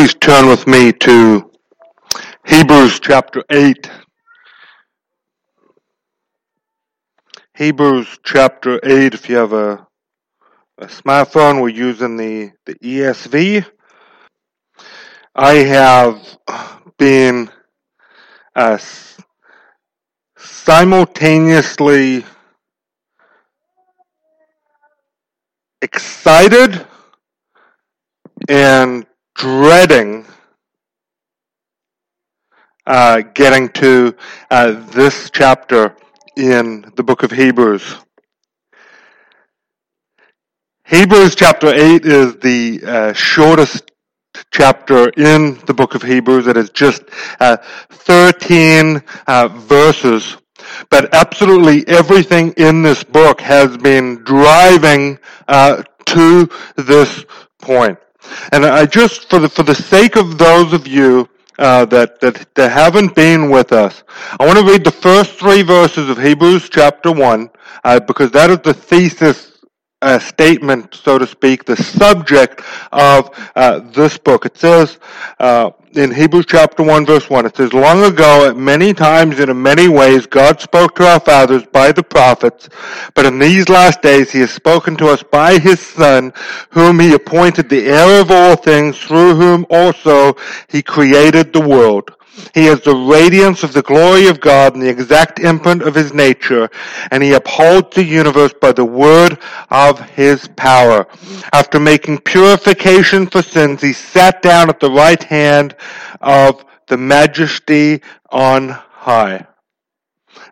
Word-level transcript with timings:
please 0.00 0.14
turn 0.14 0.48
with 0.48 0.66
me 0.66 0.94
to 0.94 1.50
Hebrews 2.46 3.00
chapter 3.00 3.44
8. 3.50 3.90
Hebrews 7.54 8.18
chapter 8.24 8.80
8, 8.82 9.12
if 9.12 9.28
you 9.28 9.36
have 9.36 9.52
a, 9.52 9.86
a 10.78 10.86
smartphone, 10.86 11.60
we're 11.60 11.68
using 11.68 12.16
the, 12.16 12.50
the 12.64 12.76
ESV. 12.76 13.66
I 15.34 15.52
have 15.52 16.38
been 16.96 17.50
uh, 18.56 18.78
simultaneously 20.38 22.24
excited 25.82 26.86
and 28.48 29.04
dreading 29.40 30.26
uh, 32.86 33.22
getting 33.32 33.70
to 33.70 34.14
uh, 34.50 34.72
this 34.90 35.30
chapter 35.30 35.96
in 36.36 36.84
the 36.96 37.02
book 37.02 37.22
of 37.22 37.30
Hebrews. 37.30 37.96
Hebrews 40.84 41.36
chapter 41.36 41.68
8 41.68 42.04
is 42.04 42.36
the 42.36 42.82
uh, 42.84 43.12
shortest 43.14 43.90
chapter 44.50 45.08
in 45.08 45.58
the 45.64 45.72
book 45.72 45.94
of 45.94 46.02
Hebrews. 46.02 46.46
It 46.46 46.58
is 46.58 46.68
just 46.68 47.02
uh, 47.40 47.56
13 47.88 49.02
uh, 49.26 49.48
verses. 49.48 50.36
But 50.90 51.14
absolutely 51.14 51.88
everything 51.88 52.52
in 52.58 52.82
this 52.82 53.04
book 53.04 53.40
has 53.40 53.78
been 53.78 54.16
driving 54.22 55.18
uh, 55.48 55.82
to 56.08 56.50
this 56.76 57.24
point. 57.62 57.98
And 58.52 58.64
I 58.64 58.86
just, 58.86 59.28
for 59.28 59.38
the, 59.38 59.48
for 59.48 59.62
the 59.62 59.74
sake 59.74 60.16
of 60.16 60.38
those 60.38 60.72
of 60.72 60.86
you 60.86 61.28
uh, 61.58 61.84
that, 61.86 62.20
that, 62.20 62.54
that 62.54 62.70
haven't 62.70 63.14
been 63.14 63.50
with 63.50 63.72
us, 63.72 64.02
I 64.38 64.46
want 64.46 64.58
to 64.58 64.64
read 64.64 64.84
the 64.84 64.90
first 64.90 65.32
three 65.34 65.62
verses 65.62 66.08
of 66.08 66.18
Hebrews 66.18 66.68
chapter 66.68 67.12
1, 67.12 67.50
uh, 67.84 68.00
because 68.00 68.30
that 68.32 68.50
is 68.50 68.58
the 68.60 68.74
thesis 68.74 69.49
uh, 70.02 70.18
statement, 70.18 70.94
so 70.94 71.18
to 71.18 71.26
speak, 71.26 71.64
the 71.64 71.76
subject 71.76 72.62
of 72.92 73.30
uh, 73.54 73.80
this 73.80 74.16
book. 74.18 74.46
It 74.46 74.56
says 74.56 74.98
uh, 75.38 75.70
in 75.92 76.12
Hebrews 76.12 76.46
chapter 76.46 76.82
1 76.82 77.04
verse 77.04 77.28
1, 77.28 77.46
it 77.46 77.56
says, 77.56 77.72
Long 77.72 78.02
ago, 78.04 78.48
at 78.48 78.56
many 78.56 78.94
times 78.94 79.38
and 79.40 79.50
in 79.50 79.60
many 79.60 79.88
ways, 79.88 80.26
God 80.26 80.60
spoke 80.60 80.94
to 80.96 81.06
our 81.06 81.20
fathers 81.20 81.64
by 81.66 81.92
the 81.92 82.02
prophets, 82.02 82.68
but 83.14 83.26
in 83.26 83.38
these 83.38 83.68
last 83.68 84.00
days 84.00 84.30
he 84.30 84.40
has 84.40 84.50
spoken 84.50 84.96
to 84.96 85.08
us 85.08 85.22
by 85.22 85.58
his 85.58 85.80
Son, 85.80 86.32
whom 86.70 87.00
he 87.00 87.12
appointed 87.14 87.68
the 87.68 87.86
heir 87.86 88.20
of 88.20 88.30
all 88.30 88.56
things, 88.56 88.98
through 88.98 89.34
whom 89.34 89.66
also 89.68 90.36
he 90.68 90.82
created 90.82 91.52
the 91.52 91.60
world. 91.60 92.12
He 92.54 92.66
is 92.66 92.80
the 92.80 92.94
radiance 92.94 93.62
of 93.62 93.72
the 93.72 93.82
glory 93.82 94.26
of 94.26 94.40
God 94.40 94.74
and 94.74 94.82
the 94.82 94.88
exact 94.88 95.38
imprint 95.38 95.82
of 95.82 95.94
his 95.94 96.12
nature, 96.12 96.70
and 97.10 97.22
he 97.22 97.32
upholds 97.32 97.94
the 97.94 98.04
universe 98.04 98.52
by 98.60 98.72
the 98.72 98.84
word 98.84 99.38
of 99.70 100.00
his 100.10 100.48
power. 100.56 101.06
After 101.52 101.80
making 101.80 102.18
purification 102.18 103.26
for 103.26 103.42
sins, 103.42 103.80
he 103.80 103.92
sat 103.92 104.42
down 104.42 104.68
at 104.68 104.80
the 104.80 104.90
right 104.90 105.22
hand 105.22 105.76
of 106.20 106.64
the 106.86 106.96
majesty 106.96 108.02
on 108.30 108.68
high. 108.68 109.46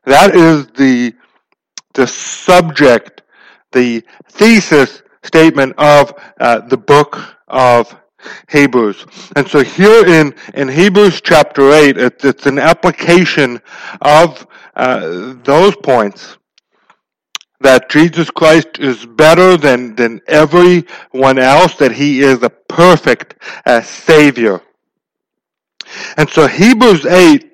That 0.05 0.35
is 0.35 0.67
the, 0.69 1.15
the 1.95 2.07
subject, 2.07 3.23
the 3.73 4.03
thesis 4.29 5.03
statement 5.23 5.75
of 5.79 6.15
uh, 6.41 6.61
the 6.61 6.77
book 6.77 7.37
of 7.47 7.95
Hebrews. 8.49 9.07
And 9.37 9.49
so 9.49 9.63
here 9.63 10.07
in, 10.07 10.35
in 10.55 10.69
Hebrews 10.69 11.21
chapter 11.21 11.71
8, 11.71 11.97
it's, 11.97 12.25
it's 12.25 12.47
an 12.47 12.59
application 12.59 13.61
of 14.01 14.47
uh, 14.75 15.35
those 15.45 15.77
points 15.77 16.37
that 17.61 17.91
Jesus 17.91 18.31
Christ 18.31 18.79
is 18.79 19.05
better 19.05 19.57
than, 19.57 19.97
than 19.97 20.21
everyone 20.29 21.39
else, 21.39 21.75
that 21.77 21.93
he 21.93 22.21
is 22.21 22.43
a 22.43 22.51
perfect 22.51 23.35
uh, 23.67 23.81
Savior. 23.83 24.63
And 26.17 26.29
so 26.29 26.47
Hebrews 26.47 27.07
8, 27.07 27.45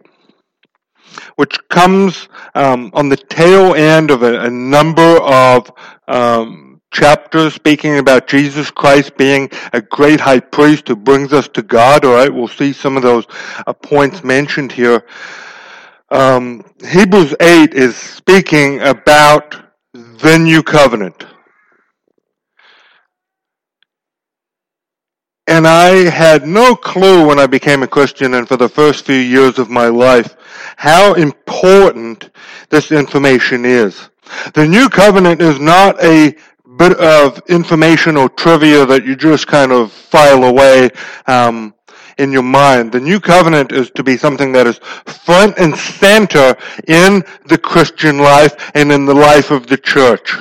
which 1.37 1.57
comes 1.69 2.29
um, 2.55 2.91
on 2.95 3.09
the 3.09 3.17
tail 3.17 3.75
end 3.75 4.11
of 4.11 4.23
a, 4.23 4.41
a 4.41 4.51
number 4.51 5.21
of 5.23 5.71
um, 6.07 6.74
chapter 6.95 7.51
speaking 7.51 7.99
about 7.99 8.29
Jesus 8.29 8.71
Christ 8.71 9.17
being 9.17 9.51
a 9.73 9.83
great 9.83 10.21
high 10.21 10.41
priest 10.41 10.89
who 10.89 10.97
brings 10.97 11.33
us 11.33 11.49
to 11.49 11.63
God. 11.63 12.05
All 12.05 12.15
right, 12.15 12.33
we'll 12.33 12.49
see 12.49 12.73
some 12.73 12.97
of 12.97 13.03
those 13.03 13.27
uh, 13.67 13.73
points 13.73 14.23
mentioned 14.23 14.71
here. 14.73 15.05
Um, 16.11 16.65
Hebrews 16.87 17.35
8 17.41 17.75
is 17.75 17.97
speaking 17.97 18.81
about 18.81 19.57
the 19.93 20.39
new 20.39 20.63
covenant. 20.63 21.27
And 25.47 25.67
I 25.67 26.09
had 26.09 26.47
no 26.47 26.75
clue 26.77 27.27
when 27.27 27.39
I 27.39 27.47
became 27.47 27.83
a 27.83 27.89
Christian 27.89 28.35
and 28.35 28.49
for 28.49 28.57
the 28.57 28.69
first 28.69 29.05
few 29.05 29.17
years 29.17 29.59
of 29.59 29.69
my 29.69 29.89
life 29.89 30.37
how 30.77 31.15
important 31.15 32.31
this 32.71 32.93
information 32.93 33.65
is. 33.65 34.09
The 34.55 34.67
new 34.67 34.89
covenant 34.89 35.43
is 35.43 35.61
not 35.61 36.03
a 36.03 36.35
bit 36.77 36.97
of 36.99 37.41
information 37.49 38.17
or 38.17 38.29
trivia 38.29 38.87
that 38.87 39.05
you 39.05 39.17
just 39.17 39.47
kind 39.47 39.73
of 39.73 39.93
file 39.93 40.45
away 40.45 40.91
um, 41.27 41.75
in 42.19 42.33
your 42.33 42.43
mind. 42.43 42.93
The 42.93 43.01
new 43.01 43.21
covenant 43.21 43.73
is 43.73 43.91
to 43.93 44.03
be 44.03 44.17
something 44.17 44.53
that 44.53 44.67
is 44.67 44.79
front 44.79 45.59
and 45.59 45.77
center 45.77 46.57
in 46.87 47.25
the 47.47 47.59
Christian 47.59 48.19
life 48.19 48.71
and 48.75 48.93
in 48.93 49.05
the 49.07 49.15
life 49.15 49.51
of 49.51 49.67
the 49.67 49.77
church. 49.77 50.37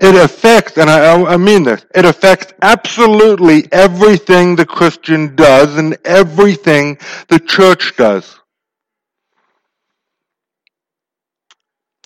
It 0.00 0.14
affects, 0.14 0.78
and 0.78 0.88
I, 0.88 1.22
I, 1.24 1.36
mean 1.36 1.64
this, 1.64 1.84
it 1.94 2.04
affects 2.04 2.52
absolutely 2.62 3.66
everything 3.72 4.54
the 4.54 4.66
Christian 4.66 5.34
does 5.34 5.76
and 5.76 5.96
everything 6.04 6.98
the 7.28 7.40
church 7.40 7.96
does. 7.96 8.38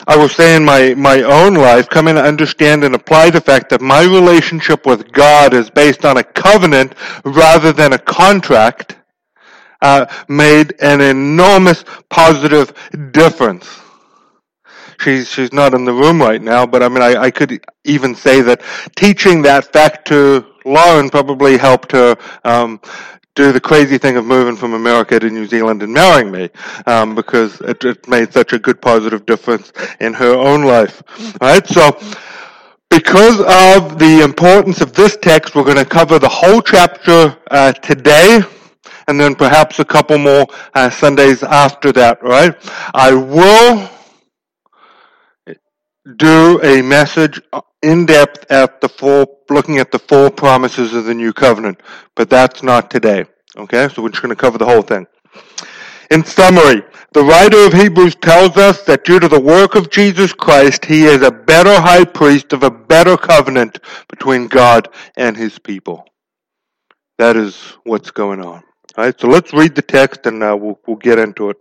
I 0.07 0.17
will 0.17 0.29
say 0.29 0.57
in 0.57 0.65
my, 0.65 0.95
my 0.95 1.23
own 1.23 1.55
life, 1.55 1.89
coming 1.89 2.17
to 2.17 2.23
understand 2.23 2.85
and 2.85 2.95
apply 2.95 3.31
the 3.31 3.41
fact 3.41 3.71
that 3.71 3.81
my 3.81 4.03
relationship 4.03 4.85
with 4.85 5.11
God 5.13 5.55
is 5.55 5.71
based 5.71 6.05
on 6.05 6.19
a 6.19 6.23
covenant 6.25 6.95
rather 7.25 7.73
than 7.73 7.95
a 7.95 7.99
contract, 7.99 8.97
uh, 9.81 10.07
made 10.29 10.75
an 10.81 11.01
enormous 11.01 11.85
positive 12.11 12.73
difference. 13.13 13.81
She's, 15.01 15.31
she's 15.31 15.53
not 15.53 15.75
in 15.75 15.85
the 15.85 15.93
room 15.93 16.21
right 16.21 16.41
now, 16.43 16.67
but 16.67 16.83
I 16.83 16.89
mean, 16.89 17.03
I, 17.03 17.17
I 17.17 17.31
could 17.31 17.65
even 17.85 18.15
say 18.15 18.41
that 18.43 18.63
teaching 18.97 19.43
that 19.43 19.73
fact 19.73 20.09
to 20.09 20.45
Lauren 20.65 21.11
probably 21.11 21.57
helped 21.57 21.93
her 21.93 22.17
um, 22.45 22.81
do 23.37 23.53
the 23.53 23.61
crazy 23.61 23.99
thing 23.99 24.17
of 24.17 24.25
moving 24.25 24.57
from 24.57 24.73
America 24.73 25.21
to 25.21 25.31
New 25.31 25.47
Zealand 25.47 25.83
and 25.83 25.93
marrying 25.93 26.33
me, 26.33 26.49
um, 26.87 27.15
because 27.15 27.61
it, 27.61 27.85
it, 27.85 28.09
made 28.09 28.33
such 28.33 28.53
a 28.55 28.59
good 28.59 28.81
positive 28.81 29.27
difference 29.27 29.73
in 30.01 30.15
her 30.15 30.35
own 30.35 30.65
life. 30.65 31.03
Right? 31.41 31.65
so 31.67 31.97
because 32.91 33.41
of 33.41 33.99
the 33.99 34.23
importance 34.25 34.81
of 34.81 34.95
this 34.95 35.17
text, 35.19 35.55
we're 35.55 35.65
going 35.65 35.77
to 35.77 35.85
cover 35.85 36.19
the 36.19 36.29
whole 36.29 36.63
chapter 36.63 37.37
uh, 37.51 37.73
today, 37.73 38.41
and 39.07 39.21
then 39.21 39.35
perhaps 39.35 39.79
a 39.81 39.85
couple 39.85 40.17
more 40.19 40.47
uh, 40.75 40.89
Sundays 40.89 41.43
after 41.43 41.93
that. 41.93 42.23
right? 42.23 42.55
I 42.95 43.13
will 43.13 43.91
do 46.15 46.61
a 46.63 46.83
message 46.83 47.41
in 47.83 48.07
depth 48.07 48.51
at 48.51 48.81
the 48.81 48.89
full, 48.89 49.41
looking 49.51 49.79
at 49.79 49.91
the 49.91 49.99
full 49.99 50.31
promises 50.31 50.95
of 50.95 51.05
the 51.05 51.15
new 51.15 51.33
covenant, 51.33 51.81
but 52.15 52.31
that's 52.31 52.63
not 52.63 52.91
today. 52.91 53.25
Okay, 53.57 53.89
so 53.89 54.03
we're 54.03 54.11
just 54.11 54.23
going 54.23 54.35
to 54.35 54.41
cover 54.41 54.59
the 54.59 54.67
whole 54.67 54.83
thing. 54.83 55.07
In 56.11 56.25
summary, 56.25 56.83
the 57.13 57.25
writer 57.25 57.67
of 57.67 57.73
Hebrews 57.73 58.15
tells 58.17 58.57
us 58.57 58.83
that 58.83 59.05
due 59.05 59.19
to 59.19 59.29
the 59.29 59.41
work 59.41 59.75
of 59.75 59.91
Jesus 59.91 60.33
Christ, 60.33 60.85
he 60.85 61.05
is 61.05 61.23
a 61.23 61.31
better 61.31 61.81
high 61.81 62.05
priest 62.05 62.53
of 62.53 62.63
a 62.63 62.71
better 62.71 63.17
covenant 63.17 63.81
between 64.09 64.47
God 64.47 64.89
and 65.17 65.37
his 65.37 65.59
people. 65.59 66.05
That 67.19 67.37
is 67.37 67.57
what's 67.85 68.11
going 68.11 68.41
on. 68.41 68.63
All 68.97 69.05
right, 69.05 69.19
so 69.19 69.27
let's 69.27 69.53
read 69.53 69.75
the 69.75 69.83
text 69.83 70.27
and 70.27 70.43
uh, 70.43 70.57
we'll, 70.59 70.79
we'll 70.87 70.97
get 70.97 71.19
into 71.19 71.51
it. 71.51 71.57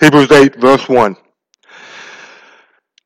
Hebrews 0.00 0.30
8, 0.30 0.56
verse 0.56 0.88
1. 0.88 1.16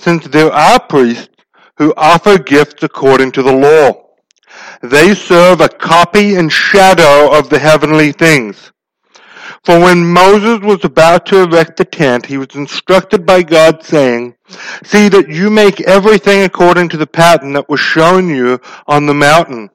since 0.00 0.26
there 0.28 0.50
are 0.50 0.80
priests 0.80 1.28
who 1.76 1.92
offer 1.96 2.38
gifts 2.38 2.82
according 2.82 3.32
to 3.32 3.42
the 3.42 3.52
law. 3.52 4.06
They 4.82 5.14
serve 5.14 5.60
a 5.60 5.68
copy 5.68 6.36
and 6.36 6.50
shadow 6.50 7.36
of 7.38 7.50
the 7.50 7.58
heavenly 7.58 8.12
things. 8.12 8.72
For 9.64 9.78
when 9.78 10.10
Moses 10.10 10.60
was 10.60 10.84
about 10.84 11.26
to 11.26 11.42
erect 11.42 11.76
the 11.76 11.84
tent, 11.84 12.24
he 12.24 12.38
was 12.38 12.54
instructed 12.54 13.26
by 13.26 13.42
God 13.42 13.84
saying, 13.84 14.36
See 14.82 15.10
that 15.10 15.28
you 15.28 15.50
make 15.50 15.82
everything 15.82 16.42
according 16.42 16.88
to 16.90 16.96
the 16.96 17.06
pattern 17.06 17.52
that 17.52 17.68
was 17.68 17.80
shown 17.80 18.30
you 18.30 18.58
on 18.86 19.04
the 19.04 19.14
mountain. 19.14 19.68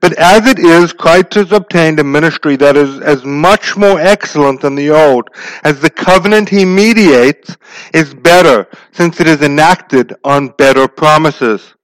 But 0.00 0.14
as 0.14 0.46
it 0.46 0.58
is, 0.58 0.92
Christ 0.92 1.34
has 1.34 1.52
obtained 1.52 1.98
a 2.00 2.04
ministry 2.04 2.56
that 2.56 2.76
is 2.76 3.00
as 3.00 3.24
much 3.24 3.76
more 3.76 4.00
excellent 4.00 4.60
than 4.60 4.74
the 4.74 4.90
old, 4.90 5.28
as 5.64 5.80
the 5.80 5.90
covenant 5.90 6.48
he 6.48 6.64
mediates 6.64 7.56
is 7.92 8.14
better, 8.14 8.68
since 8.92 9.20
it 9.20 9.26
is 9.26 9.42
enacted 9.42 10.14
on 10.24 10.48
better 10.48 10.86
promises. 10.88 11.74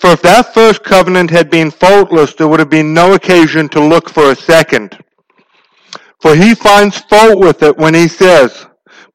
For 0.00 0.10
if 0.10 0.22
that 0.22 0.52
first 0.52 0.82
covenant 0.82 1.30
had 1.30 1.50
been 1.50 1.70
faultless, 1.70 2.34
there 2.34 2.48
would 2.48 2.60
have 2.60 2.70
been 2.70 2.94
no 2.94 3.14
occasion 3.14 3.68
to 3.70 3.80
look 3.80 4.08
for 4.08 4.30
a 4.30 4.36
second. 4.36 4.98
For 6.20 6.34
he 6.34 6.54
finds 6.54 6.98
fault 6.98 7.38
with 7.38 7.62
it 7.62 7.76
when 7.76 7.94
he 7.94 8.08
says, 8.08 8.66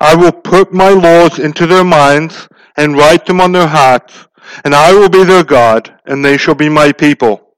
I 0.00 0.14
will 0.14 0.32
put 0.32 0.72
my 0.72 0.88
laws 0.88 1.38
into 1.38 1.66
their 1.66 1.84
minds 1.84 2.48
and 2.76 2.96
write 2.96 3.26
them 3.26 3.40
on 3.40 3.52
their 3.52 3.66
hearts, 3.66 4.26
and 4.64 4.74
I 4.74 4.94
will 4.94 5.10
be 5.10 5.24
their 5.24 5.44
God, 5.44 5.94
and 6.06 6.24
they 6.24 6.38
shall 6.38 6.54
be 6.54 6.70
my 6.70 6.92
people. 6.92 7.54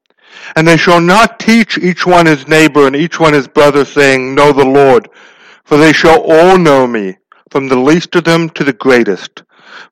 And 0.56 0.66
they 0.66 0.76
shall 0.76 1.00
not 1.00 1.38
teach 1.38 1.78
each 1.78 2.04
one 2.04 2.26
his 2.26 2.48
neighbor 2.48 2.86
and 2.88 2.96
each 2.96 3.20
one 3.20 3.32
his 3.32 3.46
brother, 3.46 3.84
saying, 3.84 4.34
Know 4.34 4.52
the 4.52 4.64
Lord, 4.64 5.08
for 5.64 5.78
they 5.78 5.92
shall 5.92 6.20
all 6.20 6.58
know 6.58 6.86
me, 6.86 7.16
from 7.50 7.68
the 7.68 7.78
least 7.78 8.16
of 8.16 8.24
them 8.24 8.50
to 8.50 8.64
the 8.64 8.72
greatest. 8.72 9.44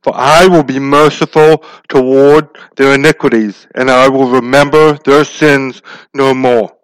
For 0.02 0.12
I 0.14 0.46
will 0.46 0.64
be 0.64 0.78
merciful 0.80 1.64
toward 1.88 2.48
their 2.76 2.94
iniquities, 2.94 3.68
and 3.76 3.90
I 3.90 4.08
will 4.08 4.28
remember 4.28 4.94
their 5.04 5.24
sins 5.24 5.82
no 6.14 6.34
more. 6.34 6.76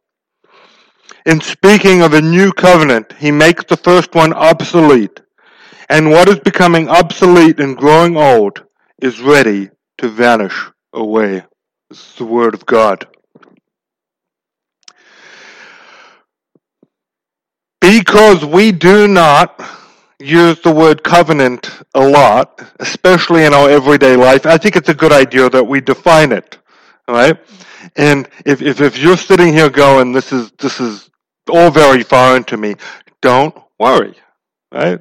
In 1.25 1.41
speaking 1.41 2.03
of 2.03 2.13
a 2.13 2.21
new 2.21 2.53
covenant, 2.53 3.15
he 3.19 3.33
makes 3.33 3.65
the 3.65 3.77
first 3.77 4.15
one 4.15 4.33
obsolete, 4.33 5.21
and 5.89 6.11
what 6.11 6.29
is 6.29 6.41
becoming 6.41 6.89
obsolete 6.89 7.61
and 7.61 7.77
growing 7.77 8.17
old 8.17 8.65
is 9.01 9.21
ready 9.21 9.71
to 9.99 10.09
vanish 10.09 10.67
away. 10.93 11.45
This 11.91 12.11
is 12.11 12.15
the 12.17 12.25
word 12.25 12.55
of 12.55 12.67
God. 12.67 13.07
Because 17.81 18.45
we 18.45 18.73
do 18.73 19.07
not 19.07 19.63
use 20.19 20.61
the 20.61 20.73
word 20.73 21.05
covenant 21.05 21.71
a 21.95 22.01
lot, 22.01 22.63
especially 22.81 23.45
in 23.45 23.53
our 23.53 23.69
everyday 23.69 24.17
life, 24.17 24.47
I 24.47 24.59
think 24.59 24.77
it's 24.77 24.89
a 24.89 24.95
good 24.95 25.13
idea 25.13 25.49
that 25.51 25.65
we 25.65 25.81
define 25.81 26.33
it. 26.33 26.59
All 27.07 27.15
right? 27.15 27.39
And 27.95 28.29
if, 28.45 28.63
if, 28.63 28.81
if 28.81 28.99
you're 28.99 29.17
sitting 29.17 29.53
here 29.53 29.71
going, 29.71 30.13
this 30.13 30.33
is, 30.33 30.51
this 30.59 30.81
is 30.81 31.11
all 31.49 31.71
very 31.71 32.03
foreign 32.03 32.45
to 32.45 32.57
me, 32.57 32.75
don't 33.23 33.57
worry. 33.79 34.15
Right? 34.73 35.01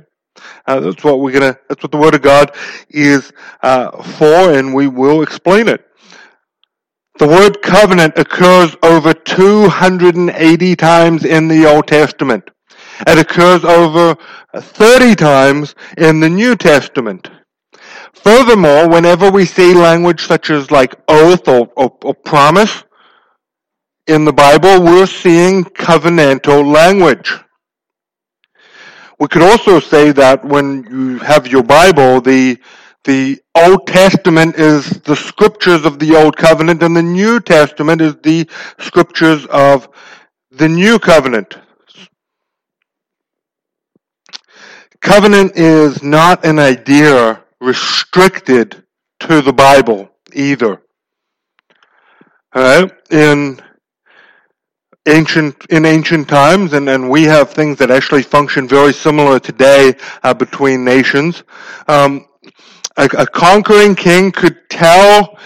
Uh, 0.65 0.79
that's 0.79 1.03
what 1.03 1.19
we're 1.19 1.31
gonna, 1.31 1.57
that's 1.69 1.83
what 1.83 1.91
the 1.91 1.97
Word 1.97 2.15
of 2.15 2.21
God 2.21 2.55
is, 2.89 3.31
uh, 3.61 4.01
for, 4.03 4.53
and 4.53 4.73
we 4.73 4.87
will 4.87 5.21
explain 5.21 5.67
it. 5.67 5.85
The 7.17 7.27
word 7.27 7.61
covenant 7.61 8.17
occurs 8.17 8.75
over 8.83 9.13
280 9.13 10.75
times 10.75 11.23
in 11.23 11.47
the 11.47 11.65
Old 11.65 11.87
Testament. 11.87 12.51
It 13.07 13.17
occurs 13.17 13.63
over 13.63 14.17
30 14.53 15.15
times 15.15 15.75
in 15.97 16.19
the 16.19 16.29
New 16.29 16.57
Testament. 16.57 17.29
Furthermore, 18.13 18.89
whenever 18.89 19.31
we 19.31 19.45
see 19.45 19.73
language 19.73 20.25
such 20.25 20.49
as 20.49 20.71
like 20.71 20.95
oath 21.07 21.47
or, 21.47 21.69
or, 21.77 21.97
or 22.03 22.13
promise 22.13 22.83
in 24.07 24.25
the 24.25 24.33
Bible, 24.33 24.83
we're 24.83 25.05
seeing 25.05 25.63
covenantal 25.63 26.65
language. 26.65 27.33
We 29.19 29.27
could 29.27 29.43
also 29.43 29.79
say 29.79 30.11
that 30.11 30.43
when 30.43 30.83
you 30.89 31.19
have 31.19 31.47
your 31.47 31.63
Bible, 31.63 32.21
the 32.21 32.57
the 33.05 33.39
Old 33.53 33.85
Testament 33.85 34.55
is 34.55 34.89
the 35.01 35.15
scriptures 35.15 35.85
of 35.85 35.99
the 35.99 36.15
Old 36.15 36.35
Covenant, 36.35 36.81
and 36.81 36.97
the 36.97 37.03
New 37.03 37.39
Testament 37.39 38.01
is 38.01 38.15
the 38.23 38.49
scriptures 38.79 39.45
of 39.45 39.87
the 40.49 40.67
New 40.67 40.97
Covenant. 40.97 41.55
Covenant 45.01 45.51
is 45.55 46.01
not 46.01 46.43
an 46.43 46.57
idea 46.57 47.43
restricted 47.61 48.83
to 49.19 49.41
the 49.41 49.53
Bible 49.53 50.09
either. 50.33 50.81
Alright? 52.55 52.91
In 53.11 53.61
ancient 55.07 55.65
in 55.69 55.85
ancient 55.85 56.27
times 56.27 56.73
and, 56.73 56.89
and 56.89 57.09
we 57.09 57.23
have 57.23 57.51
things 57.51 57.77
that 57.77 57.91
actually 57.91 58.23
function 58.23 58.67
very 58.67 58.93
similar 58.93 59.39
today 59.39 59.93
uh, 60.23 60.33
between 60.33 60.83
nations. 60.83 61.43
Um, 61.87 62.27
a, 62.97 63.05
a, 63.17 63.27
conquering 63.27 63.93
king 63.95 64.31
could 64.31 64.69
tell 64.69 65.37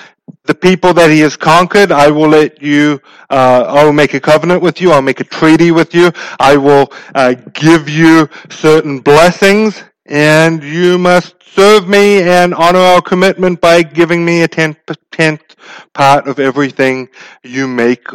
the 0.45 0.55
people 0.55 0.93
that 0.93 1.09
he 1.09 1.19
has 1.19 1.35
conquered, 1.35 1.91
I 1.91 2.09
will 2.09 2.29
let 2.29 2.61
you, 2.61 3.01
uh, 3.29 3.65
I 3.67 3.83
will 3.83 3.93
make 3.93 4.13
a 4.13 4.19
covenant 4.19 4.61
with 4.61 4.79
you, 4.79 4.91
I'll 4.91 5.01
make 5.01 5.19
a 5.19 5.23
treaty 5.23 5.71
with 5.71 5.93
you, 5.93 6.11
I 6.39 6.57
will 6.57 6.91
uh, 7.13 7.33
give 7.53 7.89
you 7.89 8.29
certain 8.49 8.99
blessings, 8.99 9.83
and 10.05 10.63
you 10.63 10.97
must 10.97 11.35
serve 11.43 11.87
me 11.87 12.21
and 12.21 12.53
honor 12.53 12.79
our 12.79 13.01
commitment 13.01 13.59
by 13.59 13.83
giving 13.83 14.23
me 14.23 14.43
a 14.43 14.47
tenth, 14.47 14.77
tenth 15.11 15.55
part 15.93 16.27
of 16.27 16.39
everything 16.39 17.09
you 17.43 17.67
make 17.67 18.07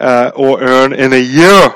uh, 0.00 0.30
or 0.34 0.60
earn 0.62 0.92
in 0.92 1.12
a 1.12 1.18
year. 1.18 1.74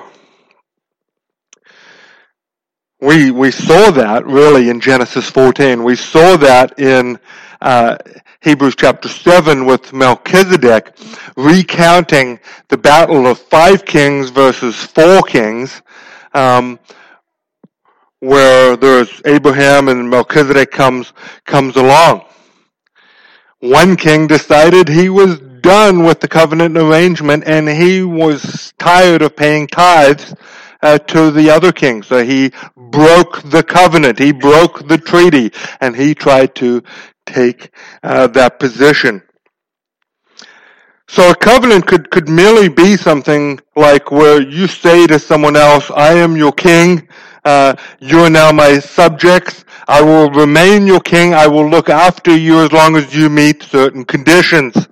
We, 3.00 3.32
we 3.32 3.50
saw 3.50 3.90
that 3.90 4.26
really 4.26 4.68
in 4.68 4.80
Genesis 4.80 5.28
14. 5.28 5.82
We 5.82 5.96
saw 5.96 6.36
that 6.36 6.78
in 6.78 7.18
uh, 7.60 7.98
Hebrews 8.42 8.76
chapter 8.76 9.08
7 9.08 9.66
with 9.66 9.92
Melchizedek 9.92 10.96
recounting 11.36 12.38
the 12.68 12.78
battle 12.78 13.26
of 13.26 13.38
five 13.38 13.84
kings 13.84 14.30
versus 14.30 14.76
four 14.76 15.22
kings, 15.22 15.82
um, 16.32 16.78
where 18.20 18.76
there's 18.76 19.20
Abraham 19.24 19.88
and 19.88 20.08
Melchizedek 20.08 20.70
comes, 20.70 21.12
comes 21.44 21.74
along. 21.74 22.24
One 23.58 23.96
king 23.96 24.26
decided 24.26 24.88
he 24.88 25.08
was 25.08 25.40
done 25.62 26.04
with 26.04 26.20
the 26.20 26.28
covenant 26.28 26.76
arrangement 26.76 27.44
and 27.46 27.68
he 27.68 28.02
was 28.02 28.74
tired 28.78 29.22
of 29.22 29.36
paying 29.36 29.66
tithes 29.66 30.34
uh, 30.82 30.98
to 30.98 31.30
the 31.30 31.48
other 31.50 31.72
king. 31.72 32.02
So 32.02 32.24
he 32.24 32.52
broke 32.76 33.42
the 33.42 33.62
covenant. 33.62 34.18
He 34.18 34.32
broke 34.32 34.86
the 34.88 34.98
treaty 34.98 35.52
and 35.80 35.96
he 35.96 36.14
tried 36.14 36.54
to 36.56 36.82
take 37.24 37.70
uh, 38.02 38.26
that 38.28 38.58
position. 38.58 39.22
So 41.08 41.30
a 41.30 41.34
covenant 41.34 41.86
could, 41.86 42.10
could 42.10 42.28
merely 42.28 42.68
be 42.68 42.96
something 42.96 43.60
like 43.76 44.10
where 44.10 44.40
you 44.40 44.66
say 44.66 45.06
to 45.06 45.18
someone 45.18 45.56
else, 45.56 45.90
I 45.90 46.14
am 46.14 46.36
your 46.36 46.52
king, 46.52 47.06
uh, 47.44 47.74
you 48.00 48.20
are 48.20 48.30
now 48.30 48.50
my 48.50 48.78
subjects, 48.78 49.64
I 49.86 50.00
will 50.00 50.30
remain 50.30 50.86
your 50.86 51.00
king, 51.00 51.34
I 51.34 51.48
will 51.48 51.68
look 51.68 51.90
after 51.90 52.34
you 52.34 52.60
as 52.60 52.72
long 52.72 52.96
as 52.96 53.14
you 53.14 53.28
meet 53.28 53.62
certain 53.62 54.06
conditions. 54.06 54.88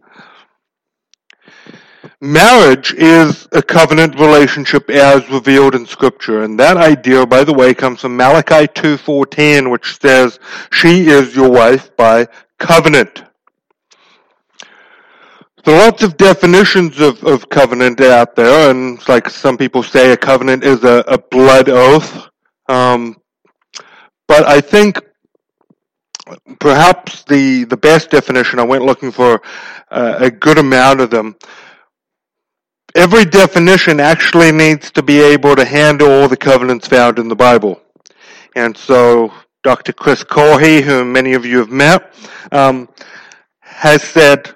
Marriage 2.23 2.93
is 2.93 3.49
a 3.53 3.63
covenant 3.63 4.15
relationship 4.21 4.91
as 4.91 5.27
revealed 5.31 5.75
in 5.75 5.87
scripture. 5.87 6.43
And 6.43 6.61
that 6.61 6.77
idea, 6.77 7.25
by 7.25 7.45
the 7.45 7.55
way, 7.55 7.73
comes 7.73 8.03
from 8.03 8.15
Malachi 8.15 8.67
2.14, 8.67 9.71
which 9.71 9.99
says, 9.99 10.39
she 10.71 11.09
is 11.09 11.35
your 11.35 11.51
wife 11.51 11.97
by 11.97 12.29
covenant. 12.59 13.25
There 15.65 15.75
are 15.75 15.87
lots 15.87 16.03
of 16.03 16.19
definitions 16.19 17.01
of, 17.01 17.23
of 17.25 17.49
covenant 17.49 18.01
out 18.03 18.37
there, 18.37 18.71
and 18.71 19.07
like 19.09 19.31
some 19.31 19.57
people 19.57 19.83
say 19.83 20.13
a 20.13 20.17
covenant 20.17 20.63
is 20.63 20.85
a, 20.85 21.05
a 21.07 21.19
blood 21.19 21.71
oath. 21.71 22.29
Um, 22.69 23.17
but 24.27 24.47
I 24.47 24.61
think 24.61 25.01
perhaps 26.59 27.25
the, 27.25 27.65
the 27.65 27.77
best 27.77 28.11
definition, 28.11 28.59
I 28.59 28.65
went 28.65 28.85
looking 28.85 29.11
for 29.11 29.43
uh, 29.91 30.17
a 30.19 30.31
good 30.31 30.59
amount 30.59 31.01
of 31.01 31.11
them. 31.11 31.37
Every 32.95 33.25
definition 33.25 34.01
actually 34.01 34.51
needs 34.51 34.91
to 34.93 35.03
be 35.03 35.21
able 35.21 35.55
to 35.55 35.65
handle 35.65 36.11
all 36.11 36.29
the 36.29 36.37
covenants 36.37 36.89
found 36.89 37.19
in 37.19 37.29
the 37.29 37.37
Bible. 37.37 37.81
And 38.57 38.77
so 38.77 39.33
Dr. 39.63 39.93
Chris 39.93 40.25
Corey, 40.25 40.81
whom 40.81 41.13
many 41.13 41.35
of 41.35 41.45
you 41.45 41.59
have 41.59 41.71
met, 41.71 42.13
um, 42.51 42.89
has 43.61 44.03
said 44.03 44.55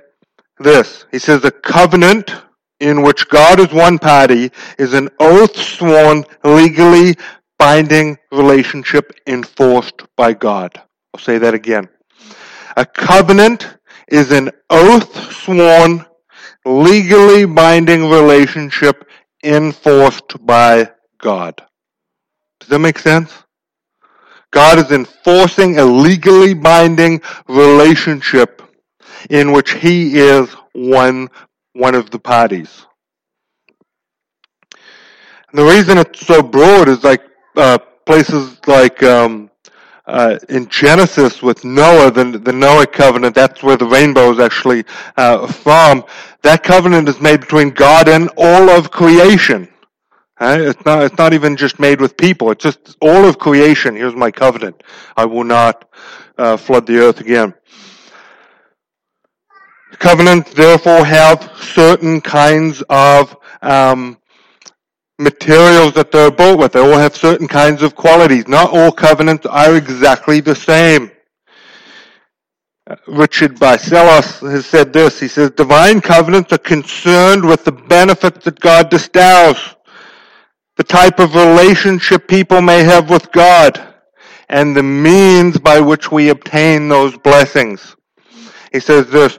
this. 0.58 1.06
He 1.12 1.18
says 1.20 1.44
a 1.44 1.50
covenant 1.50 2.34
in 2.80 3.02
which 3.02 3.28
God 3.28 3.60
is 3.60 3.72
one 3.72 3.98
party 3.98 4.50
is 4.78 4.94
an 4.94 5.10
oath 5.20 5.56
sworn 5.56 6.24
legally 6.42 7.14
binding 7.58 8.18
relationship 8.32 9.12
enforced 9.28 10.02
by 10.16 10.32
God. 10.32 10.72
I'll 11.14 11.20
say 11.20 11.38
that 11.38 11.54
again. 11.54 11.88
A 12.76 12.84
covenant 12.84 13.76
is 14.08 14.32
an 14.32 14.50
oath 14.70 15.32
sworn 15.32 16.04
legally 16.64 17.44
binding 17.44 18.08
relationship 18.10 19.08
enforced 19.42 20.44
by 20.44 20.90
God. 21.18 21.62
Does 22.60 22.68
that 22.70 22.78
make 22.78 22.98
sense? 22.98 23.32
God 24.50 24.78
is 24.78 24.92
enforcing 24.92 25.78
a 25.78 25.84
legally 25.84 26.54
binding 26.54 27.20
relationship 27.48 28.62
in 29.28 29.52
which 29.52 29.72
he 29.72 30.18
is 30.18 30.48
one, 30.72 31.28
one 31.72 31.94
of 31.94 32.10
the 32.10 32.18
parties. 32.18 32.86
And 35.50 35.58
the 35.58 35.64
reason 35.64 35.98
it's 35.98 36.26
so 36.26 36.42
broad 36.42 36.88
is 36.88 37.02
like 37.04 37.22
uh, 37.56 37.78
places 38.06 38.58
like 38.66 39.02
um, 39.02 39.50
uh, 40.06 40.38
in 40.48 40.68
Genesis 40.68 41.42
with 41.42 41.64
Noah, 41.64 42.10
the, 42.10 42.38
the 42.38 42.52
Noah 42.52 42.86
covenant, 42.86 43.34
that's 43.34 43.62
where 43.62 43.76
the 43.76 43.86
rainbow 43.86 44.30
is 44.32 44.38
actually 44.38 44.84
uh, 45.16 45.46
from. 45.46 46.04
That 46.42 46.62
covenant 46.62 47.08
is 47.08 47.20
made 47.20 47.40
between 47.40 47.70
God 47.70 48.08
and 48.08 48.30
all 48.36 48.68
of 48.70 48.90
creation. 48.90 49.68
Right? 50.40 50.60
It's 50.60 50.84
not. 50.84 51.04
It's 51.04 51.16
not 51.16 51.32
even 51.32 51.56
just 51.56 51.78
made 51.78 52.00
with 52.00 52.16
people. 52.16 52.50
It's 52.50 52.62
just 52.62 52.96
all 53.00 53.24
of 53.24 53.38
creation. 53.38 53.94
Here's 53.94 54.16
my 54.16 54.30
covenant. 54.30 54.82
I 55.16 55.24
will 55.24 55.44
not 55.44 55.88
uh, 56.36 56.56
flood 56.56 56.86
the 56.86 56.98
earth 56.98 57.20
again. 57.20 57.54
Covenants 59.92 60.52
therefore 60.54 61.04
have 61.04 61.50
certain 61.56 62.20
kinds 62.20 62.82
of 62.90 63.36
um, 63.62 64.18
materials 65.18 65.92
that 65.94 66.10
they're 66.10 66.30
built 66.30 66.58
with. 66.58 66.72
They 66.72 66.80
all 66.80 66.98
have 66.98 67.16
certain 67.16 67.48
kinds 67.48 67.82
of 67.82 67.94
qualities. 67.94 68.48
Not 68.48 68.70
all 68.70 68.90
covenants 68.90 69.46
are 69.46 69.76
exactly 69.76 70.40
the 70.40 70.54
same. 70.54 71.10
Uh, 72.86 72.96
Richard 73.06 73.56
Barcellos 73.56 74.40
has 74.50 74.66
said 74.66 74.92
this. 74.92 75.18
He 75.18 75.28
says, 75.28 75.50
divine 75.50 76.00
covenants 76.00 76.52
are 76.52 76.58
concerned 76.58 77.44
with 77.44 77.64
the 77.64 77.72
benefits 77.72 78.44
that 78.44 78.60
God 78.60 78.90
bestows, 78.90 79.58
the 80.76 80.84
type 80.84 81.18
of 81.18 81.34
relationship 81.34 82.28
people 82.28 82.60
may 82.60 82.82
have 82.82 83.08
with 83.08 83.30
God, 83.32 83.94
and 84.50 84.76
the 84.76 84.82
means 84.82 85.58
by 85.58 85.80
which 85.80 86.12
we 86.12 86.28
obtain 86.28 86.88
those 86.88 87.16
blessings. 87.16 87.96
He 88.72 88.80
says 88.80 89.08
this, 89.08 89.38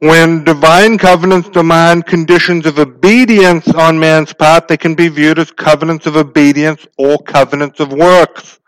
when 0.00 0.44
divine 0.44 0.96
covenants 0.96 1.48
demand 1.48 2.06
conditions 2.06 2.66
of 2.66 2.78
obedience 2.78 3.68
on 3.68 3.98
man's 3.98 4.32
part, 4.32 4.68
they 4.68 4.76
can 4.76 4.94
be 4.94 5.08
viewed 5.08 5.38
as 5.38 5.50
covenants 5.50 6.06
of 6.06 6.16
obedience 6.16 6.86
or 6.96 7.18
covenants 7.18 7.80
of 7.80 7.92
works. 7.92 8.60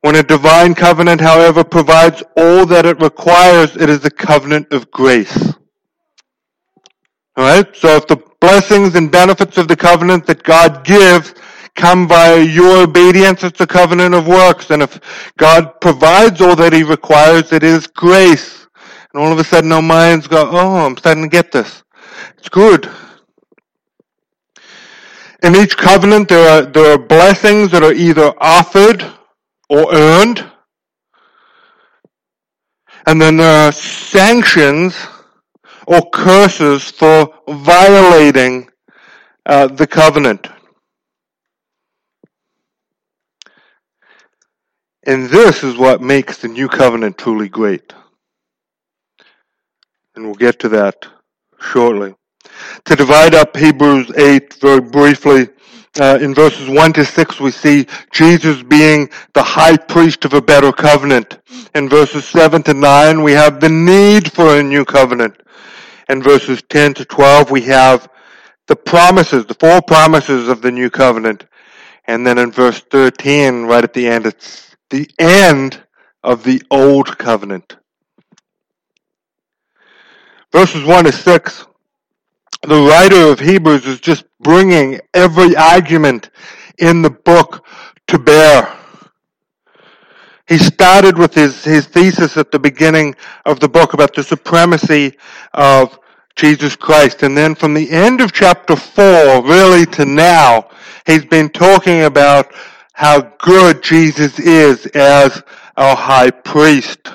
When 0.00 0.16
a 0.16 0.22
divine 0.22 0.74
covenant, 0.74 1.20
however, 1.20 1.62
provides 1.64 2.22
all 2.36 2.66
that 2.66 2.84
it 2.84 3.00
requires, 3.00 3.76
it 3.76 3.88
is 3.88 4.04
a 4.04 4.10
covenant 4.10 4.72
of 4.72 4.90
grace. 4.90 5.54
Alright? 7.38 7.74
So 7.76 7.96
if 7.96 8.06
the 8.06 8.22
blessings 8.40 8.96
and 8.96 9.10
benefits 9.10 9.56
of 9.56 9.68
the 9.68 9.76
covenant 9.76 10.26
that 10.26 10.42
God 10.42 10.84
gives 10.84 11.34
come 11.74 12.06
via 12.06 12.40
your 12.40 12.82
obedience, 12.82 13.42
it's 13.44 13.60
a 13.60 13.66
covenant 13.66 14.14
of 14.14 14.26
works. 14.26 14.70
And 14.70 14.82
if 14.82 15.32
God 15.38 15.80
provides 15.80 16.40
all 16.40 16.56
that 16.56 16.72
He 16.72 16.82
requires, 16.82 17.52
it 17.52 17.62
is 17.62 17.86
grace. 17.86 18.63
And 19.14 19.22
all 19.22 19.32
of 19.32 19.38
a 19.38 19.44
sudden 19.44 19.70
our 19.70 19.80
minds 19.80 20.26
go, 20.26 20.50
oh, 20.50 20.84
I'm 20.84 20.96
starting 20.96 21.22
to 21.22 21.28
get 21.28 21.52
this. 21.52 21.84
It's 22.36 22.48
good. 22.48 22.90
In 25.44 25.54
each 25.54 25.76
covenant, 25.76 26.28
there 26.28 26.48
are, 26.48 26.66
there 26.66 26.94
are 26.94 26.98
blessings 26.98 27.70
that 27.70 27.84
are 27.84 27.92
either 27.92 28.34
offered 28.38 29.04
or 29.70 29.94
earned. 29.94 30.44
And 33.06 33.22
then 33.22 33.36
there 33.36 33.68
are 33.68 33.72
sanctions 33.72 34.96
or 35.86 36.00
curses 36.10 36.90
for 36.90 37.32
violating 37.46 38.68
uh, 39.46 39.68
the 39.68 39.86
covenant. 39.86 40.48
And 45.06 45.28
this 45.28 45.62
is 45.62 45.76
what 45.76 46.00
makes 46.00 46.38
the 46.38 46.48
new 46.48 46.66
covenant 46.66 47.18
truly 47.18 47.48
great 47.48 47.92
and 50.14 50.24
we'll 50.24 50.34
get 50.34 50.58
to 50.60 50.68
that 50.70 51.06
shortly. 51.60 52.14
To 52.84 52.96
divide 52.96 53.34
up 53.34 53.56
Hebrews 53.56 54.12
8 54.16 54.54
very 54.54 54.80
briefly, 54.80 55.48
uh, 56.00 56.18
in 56.20 56.34
verses 56.34 56.68
1 56.68 56.92
to 56.94 57.04
6 57.04 57.40
we 57.40 57.50
see 57.50 57.86
Jesus 58.10 58.62
being 58.62 59.08
the 59.32 59.42
high 59.42 59.76
priest 59.76 60.24
of 60.24 60.34
a 60.34 60.42
better 60.42 60.72
covenant. 60.72 61.38
In 61.74 61.88
verses 61.88 62.24
7 62.26 62.62
to 62.64 62.74
9 62.74 63.22
we 63.22 63.32
have 63.32 63.60
the 63.60 63.68
need 63.68 64.32
for 64.32 64.58
a 64.58 64.62
new 64.62 64.84
covenant. 64.84 65.40
In 66.08 66.22
verses 66.22 66.62
10 66.68 66.94
to 66.94 67.04
12 67.04 67.50
we 67.50 67.62
have 67.62 68.08
the 68.66 68.76
promises, 68.76 69.46
the 69.46 69.54
four 69.54 69.82
promises 69.82 70.48
of 70.48 70.62
the 70.62 70.72
new 70.72 70.90
covenant. 70.90 71.46
And 72.06 72.26
then 72.26 72.38
in 72.38 72.50
verse 72.50 72.80
13, 72.90 73.64
right 73.64 73.84
at 73.84 73.94
the 73.94 74.06
end, 74.08 74.26
it's 74.26 74.76
the 74.90 75.08
end 75.18 75.82
of 76.22 76.44
the 76.44 76.62
old 76.70 77.16
covenant 77.18 77.76
verses 80.54 80.84
1 80.84 81.04
to 81.06 81.10
6, 81.10 81.66
the 82.62 82.80
writer 82.80 83.26
of 83.32 83.40
Hebrews 83.40 83.86
is 83.86 83.98
just 83.98 84.24
bringing 84.38 85.00
every 85.12 85.56
argument 85.56 86.30
in 86.78 87.02
the 87.02 87.10
book 87.10 87.66
to 88.06 88.20
bear. 88.20 88.72
He 90.46 90.58
started 90.58 91.18
with 91.18 91.34
his, 91.34 91.64
his 91.64 91.86
thesis 91.86 92.36
at 92.36 92.52
the 92.52 92.60
beginning 92.60 93.16
of 93.44 93.58
the 93.58 93.68
book 93.68 93.94
about 93.94 94.14
the 94.14 94.22
supremacy 94.22 95.18
of 95.54 95.98
Jesus 96.36 96.76
Christ. 96.76 97.24
And 97.24 97.36
then 97.36 97.56
from 97.56 97.74
the 97.74 97.90
end 97.90 98.20
of 98.20 98.32
chapter 98.32 98.76
4, 98.76 99.44
really 99.44 99.86
to 99.86 100.04
now, 100.04 100.70
he's 101.04 101.24
been 101.24 101.48
talking 101.48 102.02
about 102.02 102.54
how 102.92 103.22
good 103.40 103.82
Jesus 103.82 104.38
is 104.38 104.86
as 104.94 105.42
our 105.76 105.96
high 105.96 106.30
priest. 106.30 107.08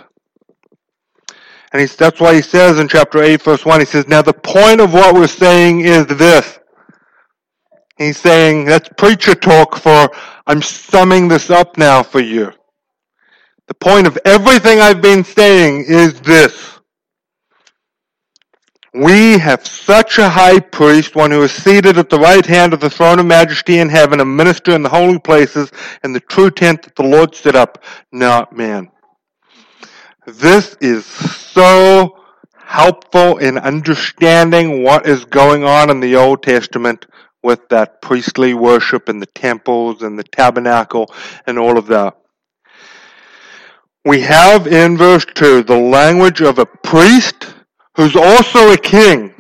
And 1.72 1.88
that's 1.88 2.20
why 2.20 2.34
he 2.34 2.42
says 2.42 2.80
in 2.80 2.88
chapter 2.88 3.22
8, 3.22 3.42
verse 3.42 3.66
1, 3.66 3.80
he 3.80 3.86
says, 3.86 4.08
Now 4.08 4.22
the 4.22 4.34
point 4.34 4.82
of 4.82 4.94
what 4.94 5.14
we're 5.14 5.28
saying 5.28 5.82
is 5.82 6.08
this. 6.08 6.60
He's 7.98 8.18
saying, 8.18 8.66
that's 8.66 8.90
preacher 8.98 9.36
talk 9.36 9.76
for, 9.76 10.10
I'm 10.48 10.62
summing 10.62 11.28
this 11.28 11.50
up 11.50 11.78
now 11.78 12.02
for 12.02 12.22
you. 12.22 12.54
The 13.68 13.74
point 13.76 14.08
of 14.08 14.18
everything 14.26 14.80
I've 14.80 15.02
been 15.02 15.24
saying 15.24 15.86
is 15.88 16.20
this. 16.22 16.80
We 18.94 19.38
have 19.38 19.68
such 19.68 20.18
a 20.18 20.30
high 20.30 20.60
priest, 20.60 21.16
one 21.16 21.30
who 21.30 21.44
is 21.44 21.52
seated 21.52 22.00
at 22.00 22.10
the 22.10 22.18
right 22.18 22.46
hand 22.46 22.74
of 22.74 22.80
the 22.80 22.90
throne 22.90 23.20
of 23.20 23.28
majesty 23.28 23.78
in 23.78 23.90
heaven, 23.90 24.20
a 24.20 24.26
minister 24.26 24.72
in 24.72 24.82
the 24.82 24.90
holy 24.90 25.20
places, 25.20 25.72
and 26.02 26.16
the 26.16 26.20
true 26.22 26.50
tent 26.50 26.82
that 26.84 26.96
the 26.96 27.04
Lord 27.04 27.36
set 27.36 27.56
up, 27.56 27.84
not 28.12 28.56
man. 28.56 28.90
This 30.38 30.76
is 30.80 31.06
so 31.06 32.20
helpful 32.54 33.40
in 33.40 33.58
understanding 33.58 34.84
what 34.84 35.08
is 35.08 35.26
going 35.26 35.64
on 35.64 35.90
in 35.90 36.00
the 36.00 36.18
Old 36.18 36.44
Testament 36.44 37.08
with 37.42 37.68
that 37.70 38.00
priestly 38.02 38.54
worship 38.54 39.10
in 39.10 39.20
the 39.20 39.26
temples 39.26 40.04
and 40.04 40.20
the 40.20 40.24
tabernacle 40.24 41.12
and 41.48 41.58
all 41.58 41.80
of 41.80 41.88
that. 41.88 42.16
We 44.06 44.22
have 44.22 44.68
in 44.68 44.98
verse 44.98 45.26
2 45.34 45.64
the 45.64 45.78
language 45.78 46.42
of 46.42 46.60
a 46.60 46.66
priest 46.66 47.52
who's 47.96 48.16
also 48.16 48.72
a 48.72 48.78
king 48.78 49.34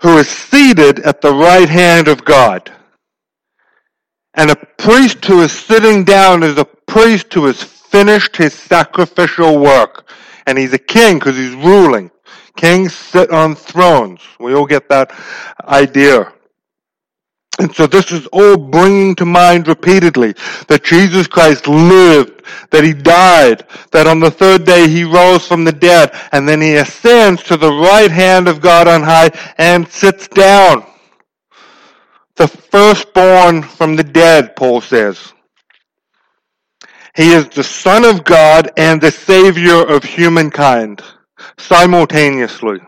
who 0.00 0.16
is 0.16 0.28
seated 0.28 1.00
at 1.00 1.20
the 1.20 1.34
right 1.34 1.68
hand 1.68 2.08
of 2.08 2.24
God. 2.24 2.72
And 4.32 4.50
a 4.50 4.56
priest 4.78 5.22
who 5.26 5.42
is 5.42 5.52
sitting 5.52 6.04
down 6.04 6.42
is 6.42 6.56
a 6.56 6.64
priest 6.64 7.34
who 7.34 7.46
is 7.46 7.81
finished 7.92 8.36
his 8.36 8.54
sacrificial 8.54 9.58
work. 9.58 10.08
And 10.46 10.58
he's 10.58 10.72
a 10.72 10.78
king 10.78 11.18
because 11.18 11.36
he's 11.36 11.54
ruling. 11.54 12.10
Kings 12.56 12.94
sit 12.94 13.30
on 13.30 13.54
thrones. 13.54 14.20
We 14.40 14.54
all 14.54 14.66
get 14.66 14.88
that 14.88 15.14
idea. 15.62 16.32
And 17.58 17.72
so 17.74 17.86
this 17.86 18.10
is 18.10 18.26
all 18.28 18.56
bringing 18.56 19.14
to 19.16 19.26
mind 19.26 19.68
repeatedly 19.68 20.34
that 20.68 20.82
Jesus 20.82 21.26
Christ 21.26 21.68
lived, 21.68 22.42
that 22.70 22.82
he 22.82 22.94
died, 22.94 23.66
that 23.92 24.06
on 24.06 24.20
the 24.20 24.30
third 24.30 24.64
day 24.64 24.88
he 24.88 25.04
rose 25.04 25.46
from 25.46 25.64
the 25.64 25.72
dead, 25.72 26.12
and 26.32 26.48
then 26.48 26.60
he 26.60 26.76
ascends 26.76 27.42
to 27.44 27.56
the 27.56 27.70
right 27.70 28.10
hand 28.10 28.48
of 28.48 28.60
God 28.60 28.88
on 28.88 29.02
high 29.02 29.30
and 29.58 29.86
sits 29.86 30.26
down. 30.28 30.84
The 32.36 32.48
firstborn 32.48 33.62
from 33.62 33.96
the 33.96 34.04
dead, 34.04 34.56
Paul 34.56 34.80
says. 34.80 35.32
He 37.14 37.32
is 37.32 37.48
the 37.48 37.64
Son 37.64 38.04
of 38.04 38.24
God 38.24 38.70
and 38.76 39.00
the 39.00 39.10
Savior 39.10 39.82
of 39.86 40.02
humankind 40.02 41.02
simultaneously. 41.58 42.80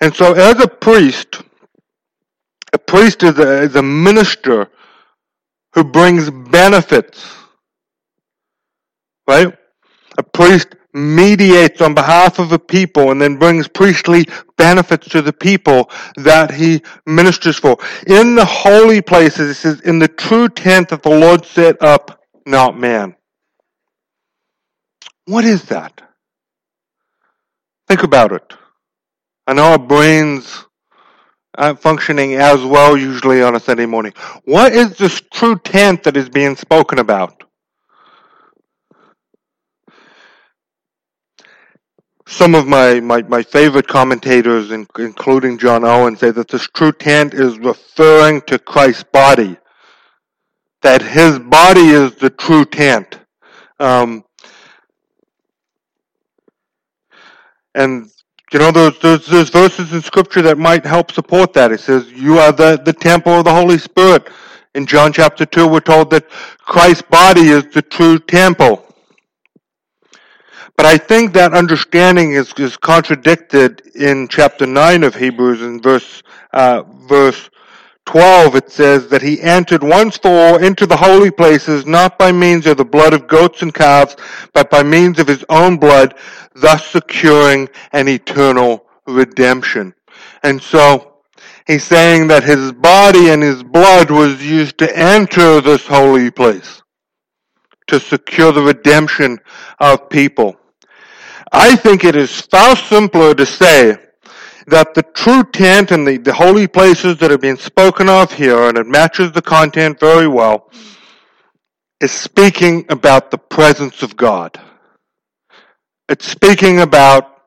And 0.00 0.14
so 0.14 0.34
as 0.34 0.60
a 0.60 0.68
priest, 0.68 1.42
a 2.72 2.78
priest 2.78 3.22
is 3.22 3.38
a, 3.38 3.62
is 3.62 3.76
a 3.76 3.82
minister 3.82 4.68
who 5.72 5.84
brings 5.84 6.30
benefits. 6.30 7.26
Right? 9.26 9.56
A 10.18 10.22
priest 10.22 10.68
mediates 10.96 11.82
on 11.82 11.94
behalf 11.94 12.38
of 12.38 12.52
a 12.52 12.58
people 12.58 13.10
and 13.10 13.20
then 13.20 13.36
brings 13.36 13.68
priestly 13.68 14.26
benefits 14.56 15.08
to 15.10 15.20
the 15.20 15.32
people 15.32 15.90
that 16.16 16.50
he 16.50 16.82
ministers 17.04 17.58
for. 17.58 17.76
In 18.06 18.34
the 18.34 18.44
holy 18.44 19.02
places, 19.02 19.50
it 19.50 19.54
says, 19.54 19.80
in 19.82 19.98
the 19.98 20.08
true 20.08 20.48
tent 20.48 20.88
that 20.88 21.02
the 21.02 21.10
Lord 21.10 21.44
set 21.44 21.82
up, 21.82 22.22
not 22.46 22.78
man. 22.78 23.14
What 25.26 25.44
is 25.44 25.64
that? 25.66 26.00
Think 27.88 28.02
about 28.02 28.32
it. 28.32 28.54
I 29.46 29.52
know 29.52 29.72
our 29.72 29.78
brains 29.78 30.64
aren't 31.56 31.80
functioning 31.80 32.34
as 32.34 32.62
well 32.64 32.96
usually 32.96 33.42
on 33.42 33.54
a 33.54 33.60
Sunday 33.60 33.86
morning. 33.86 34.12
What 34.44 34.72
is 34.72 34.96
this 34.96 35.20
true 35.32 35.58
tent 35.58 36.04
that 36.04 36.16
is 36.16 36.28
being 36.28 36.56
spoken 36.56 36.98
about? 36.98 37.45
Some 42.26 42.56
of 42.56 42.66
my, 42.66 43.00
my, 43.00 43.22
my 43.22 43.42
favorite 43.42 43.86
commentators, 43.86 44.72
including 44.72 45.58
John 45.58 45.84
Owen, 45.84 46.16
say 46.16 46.32
that 46.32 46.48
this 46.48 46.66
true 46.66 46.92
tent 46.92 47.34
is 47.34 47.58
referring 47.58 48.42
to 48.42 48.58
Christ's 48.58 49.04
body. 49.04 49.56
That 50.82 51.02
his 51.02 51.38
body 51.38 51.88
is 51.88 52.16
the 52.16 52.30
true 52.30 52.64
tent. 52.64 53.20
Um, 53.78 54.24
and 57.74 58.10
you 58.52 58.58
know, 58.58 58.70
there's, 58.70 58.98
there's, 59.00 59.26
there's 59.26 59.50
verses 59.50 59.92
in 59.92 60.02
scripture 60.02 60.42
that 60.42 60.58
might 60.58 60.84
help 60.84 61.12
support 61.12 61.52
that. 61.54 61.72
It 61.72 61.80
says, 61.80 62.10
you 62.12 62.38
are 62.38 62.52
the, 62.52 62.80
the 62.84 62.92
temple 62.92 63.32
of 63.34 63.44
the 63.44 63.52
Holy 63.54 63.78
Spirit. 63.78 64.28
In 64.74 64.86
John 64.86 65.12
chapter 65.12 65.46
2, 65.46 65.66
we're 65.66 65.80
told 65.80 66.10
that 66.10 66.28
Christ's 66.58 67.02
body 67.02 67.48
is 67.48 67.66
the 67.72 67.82
true 67.82 68.18
temple. 68.18 68.85
But 70.76 70.86
I 70.86 70.98
think 70.98 71.32
that 71.32 71.54
understanding 71.54 72.32
is, 72.32 72.52
is 72.58 72.76
contradicted 72.76 73.82
in 73.94 74.28
chapter 74.28 74.66
9 74.66 75.04
of 75.04 75.14
Hebrews 75.14 75.62
in 75.62 75.80
verse, 75.80 76.22
uh, 76.52 76.82
verse 76.82 77.48
12. 78.04 78.56
It 78.56 78.70
says 78.70 79.08
that 79.08 79.22
he 79.22 79.40
entered 79.40 79.82
once 79.82 80.18
for 80.18 80.28
all 80.28 80.56
into 80.58 80.84
the 80.86 80.96
holy 80.96 81.30
places, 81.30 81.86
not 81.86 82.18
by 82.18 82.30
means 82.30 82.66
of 82.66 82.76
the 82.76 82.84
blood 82.84 83.14
of 83.14 83.26
goats 83.26 83.62
and 83.62 83.72
calves, 83.72 84.16
but 84.52 84.70
by 84.70 84.82
means 84.82 85.18
of 85.18 85.26
his 85.26 85.44
own 85.48 85.78
blood, 85.78 86.14
thus 86.54 86.86
securing 86.86 87.68
an 87.92 88.06
eternal 88.06 88.84
redemption. 89.06 89.94
And 90.42 90.62
so, 90.62 91.22
he's 91.66 91.84
saying 91.84 92.28
that 92.28 92.44
his 92.44 92.72
body 92.72 93.30
and 93.30 93.42
his 93.42 93.62
blood 93.62 94.10
was 94.10 94.44
used 94.44 94.76
to 94.78 94.98
enter 94.98 95.62
this 95.62 95.86
holy 95.86 96.30
place 96.30 96.82
to 97.86 97.98
secure 97.98 98.52
the 98.52 98.62
redemption 98.62 99.38
of 99.78 100.08
people. 100.10 100.56
I 101.52 101.76
think 101.76 102.04
it 102.04 102.16
is 102.16 102.40
far 102.40 102.76
simpler 102.76 103.34
to 103.34 103.46
say 103.46 103.96
that 104.66 104.94
the 104.94 105.02
true 105.02 105.44
tent 105.44 105.92
and 105.92 106.06
the, 106.06 106.16
the 106.18 106.34
holy 106.34 106.66
places 106.66 107.18
that 107.18 107.30
are 107.30 107.38
being 107.38 107.56
spoken 107.56 108.08
of 108.08 108.32
here, 108.32 108.68
and 108.68 108.76
it 108.76 108.86
matches 108.86 109.32
the 109.32 109.42
content 109.42 110.00
very 110.00 110.26
well, 110.26 110.70
is 112.00 112.12
speaking 112.12 112.84
about 112.88 113.30
the 113.30 113.38
presence 113.38 114.02
of 114.02 114.16
God. 114.16 114.60
It's 116.08 116.26
speaking 116.26 116.80
about 116.80 117.42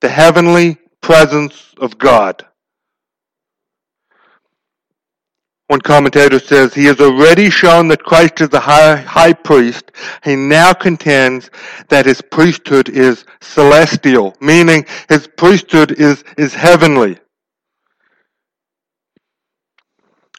the 0.00 0.08
heavenly 0.08 0.78
presence 1.00 1.74
of 1.78 1.98
God. 1.98 2.46
One 5.68 5.80
commentator 5.80 6.38
says, 6.38 6.74
He 6.74 6.84
has 6.86 7.00
already 7.00 7.48
shown 7.48 7.88
that 7.88 8.02
Christ 8.02 8.42
is 8.42 8.50
the 8.50 8.60
high, 8.60 8.96
high 8.96 9.32
priest. 9.32 9.92
He 10.22 10.36
now 10.36 10.74
contends 10.74 11.50
that 11.88 12.04
his 12.04 12.20
priesthood 12.20 12.90
is 12.90 13.24
celestial, 13.40 14.36
meaning 14.40 14.84
his 15.08 15.26
priesthood 15.26 15.92
is, 15.92 16.22
is 16.36 16.52
heavenly. 16.52 17.18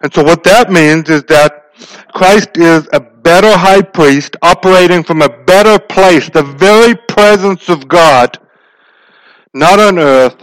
And 0.03 0.13
so 0.13 0.23
what 0.23 0.43
that 0.43 0.71
means 0.71 1.09
is 1.09 1.23
that 1.23 1.73
Christ 2.13 2.57
is 2.57 2.87
a 2.93 2.99
better 2.99 3.57
high 3.57 3.81
priest 3.81 4.35
operating 4.43 5.03
from 5.03 5.23
a 5.23 5.29
better 5.29 5.79
place, 5.79 6.29
the 6.29 6.43
very 6.43 6.93
presence 7.07 7.69
of 7.69 7.87
God, 7.87 8.37
not 9.55 9.79
on 9.79 9.97
earth, 9.97 10.35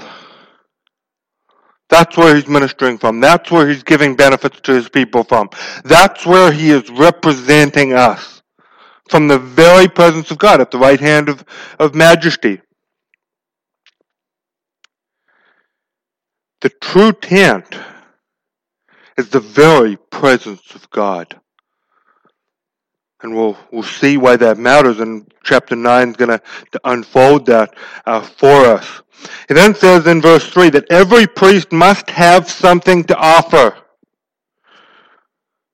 that's 1.92 2.16
where 2.18 2.36
he's 2.36 2.48
ministering 2.48 2.98
from. 2.98 3.20
That's 3.20 3.52
where 3.52 3.68
he's 3.68 3.84
giving 3.84 4.16
benefits 4.16 4.60
to 4.62 4.74
his 4.74 4.88
people 4.90 5.24
from. 5.24 5.50
That's 5.84 6.26
where 6.26 6.52
he 6.52 6.72
is 6.72 6.90
representing 6.90 7.94
us 7.94 8.42
from 9.10 9.28
the 9.28 9.38
very 9.38 9.88
presence 9.88 10.30
of 10.32 10.38
God 10.38 10.60
at 10.62 10.72
the 10.72 10.78
right 10.78 11.00
hand 11.00 11.28
of, 11.28 11.44
of 11.78 11.94
majesty. 11.94 12.62
The 16.62 16.70
true 16.70 17.12
tent 17.12 17.76
is 19.18 19.30
the 19.30 19.40
very 19.40 19.96
presence 19.96 20.74
of 20.74 20.90
God. 20.90 21.40
And 23.22 23.34
we'll, 23.34 23.56
we'll 23.70 23.82
see 23.84 24.16
why 24.16 24.36
that 24.36 24.58
matters, 24.58 24.98
and 24.98 25.32
chapter 25.44 25.76
9 25.76 26.08
is 26.08 26.16
going 26.16 26.30
to 26.30 26.80
unfold 26.84 27.46
that 27.46 27.74
uh, 28.04 28.20
for 28.20 28.64
us. 28.64 29.02
He 29.48 29.54
then 29.54 29.74
says 29.74 30.06
in 30.06 30.20
verse 30.20 30.46
3 30.48 30.70
that 30.70 30.90
every 30.90 31.26
priest 31.26 31.70
must 31.70 32.10
have 32.10 32.50
something 32.50 33.04
to 33.04 33.16
offer. 33.16 33.76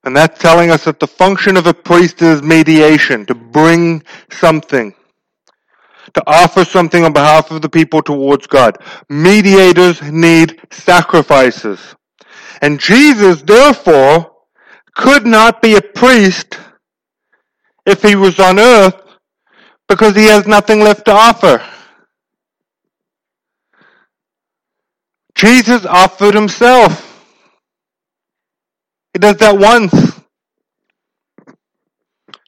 And 0.04 0.14
that's 0.14 0.38
telling 0.38 0.70
us 0.70 0.84
that 0.84 1.00
the 1.00 1.06
function 1.06 1.56
of 1.56 1.66
a 1.66 1.74
priest 1.74 2.22
is 2.22 2.42
mediation, 2.42 3.26
to 3.26 3.34
bring 3.34 4.02
something, 4.30 4.94
to 6.14 6.22
offer 6.26 6.64
something 6.64 7.04
on 7.04 7.12
behalf 7.12 7.50
of 7.50 7.62
the 7.62 7.68
people 7.68 8.02
towards 8.02 8.46
God. 8.46 8.76
Mediators 9.08 10.02
need 10.02 10.60
sacrifices. 10.70 11.94
And 12.60 12.78
Jesus, 12.78 13.42
therefore, 13.42 14.32
could 14.94 15.26
not 15.26 15.62
be 15.62 15.76
a 15.76 15.82
priest 15.82 16.58
if 17.88 18.02
he 18.02 18.16
was 18.16 18.38
on 18.40 18.60
earth 18.60 18.96
because 19.88 20.16
he 20.16 20.26
has 20.26 20.46
nothing 20.46 20.80
left 20.80 21.06
to 21.06 21.12
offer. 21.12 21.62
Jesus 25.36 25.86
offered 25.86 26.34
himself. 26.34 27.04
He 29.14 29.20
does 29.20 29.36
that 29.38 29.58
once. 29.58 30.20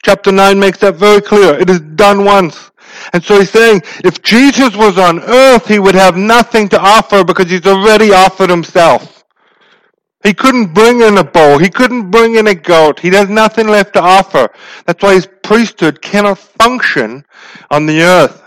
Chapter 0.04 0.32
9 0.32 0.58
makes 0.58 0.78
that 0.78 0.96
very 0.96 1.20
clear. 1.22 1.54
It 1.58 1.70
is 1.70 1.80
done 1.80 2.24
once. 2.24 2.70
And 3.12 3.22
so 3.22 3.38
he's 3.38 3.50
saying, 3.50 3.82
if 4.04 4.22
Jesus 4.22 4.76
was 4.76 4.98
on 4.98 5.20
earth, 5.20 5.68
he 5.68 5.78
would 5.78 5.94
have 5.94 6.16
nothing 6.16 6.68
to 6.70 6.80
offer 6.80 7.24
because 7.24 7.50
he's 7.50 7.66
already 7.66 8.12
offered 8.12 8.50
himself. 8.50 9.19
He 10.22 10.34
couldn't 10.34 10.74
bring 10.74 11.00
in 11.00 11.16
a 11.16 11.24
bull. 11.24 11.58
He 11.58 11.70
couldn't 11.70 12.10
bring 12.10 12.36
in 12.36 12.46
a 12.46 12.54
goat. 12.54 13.00
He 13.00 13.08
has 13.10 13.28
nothing 13.28 13.68
left 13.68 13.94
to 13.94 14.02
offer. 14.02 14.50
That's 14.86 15.02
why 15.02 15.14
his 15.14 15.28
priesthood 15.42 16.02
cannot 16.02 16.38
function 16.38 17.24
on 17.70 17.86
the 17.86 18.02
earth. 18.02 18.42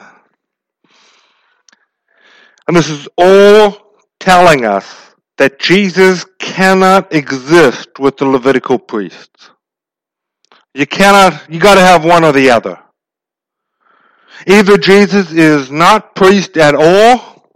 And 2.67 2.77
this 2.77 2.89
is 2.89 3.07
all 3.17 3.95
telling 4.19 4.65
us 4.65 5.15
that 5.38 5.59
Jesus 5.59 6.25
cannot 6.39 7.13
exist 7.13 7.99
with 7.99 8.17
the 8.17 8.25
Levitical 8.25 8.77
priests. 8.77 9.49
You 10.73 10.86
cannot, 10.86 11.49
you 11.49 11.59
gotta 11.59 11.81
have 11.81 12.05
one 12.05 12.23
or 12.23 12.31
the 12.31 12.51
other. 12.51 12.79
Either 14.47 14.77
Jesus 14.77 15.31
is 15.31 15.71
not 15.71 16.15
priest 16.15 16.57
at 16.57 16.75
all, 16.75 17.49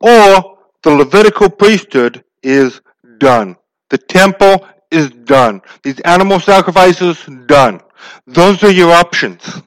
or 0.00 0.58
the 0.82 0.90
Levitical 0.90 1.50
priesthood 1.50 2.24
is 2.42 2.80
done. 3.22 3.56
The 3.90 3.98
temple 3.98 4.66
is 4.90 5.08
done. 5.10 5.62
These 5.84 6.00
animal 6.00 6.40
sacrifices, 6.40 7.24
done. 7.46 7.80
Those 8.26 8.64
are 8.64 8.70
your 8.70 8.90
options. 8.90 9.62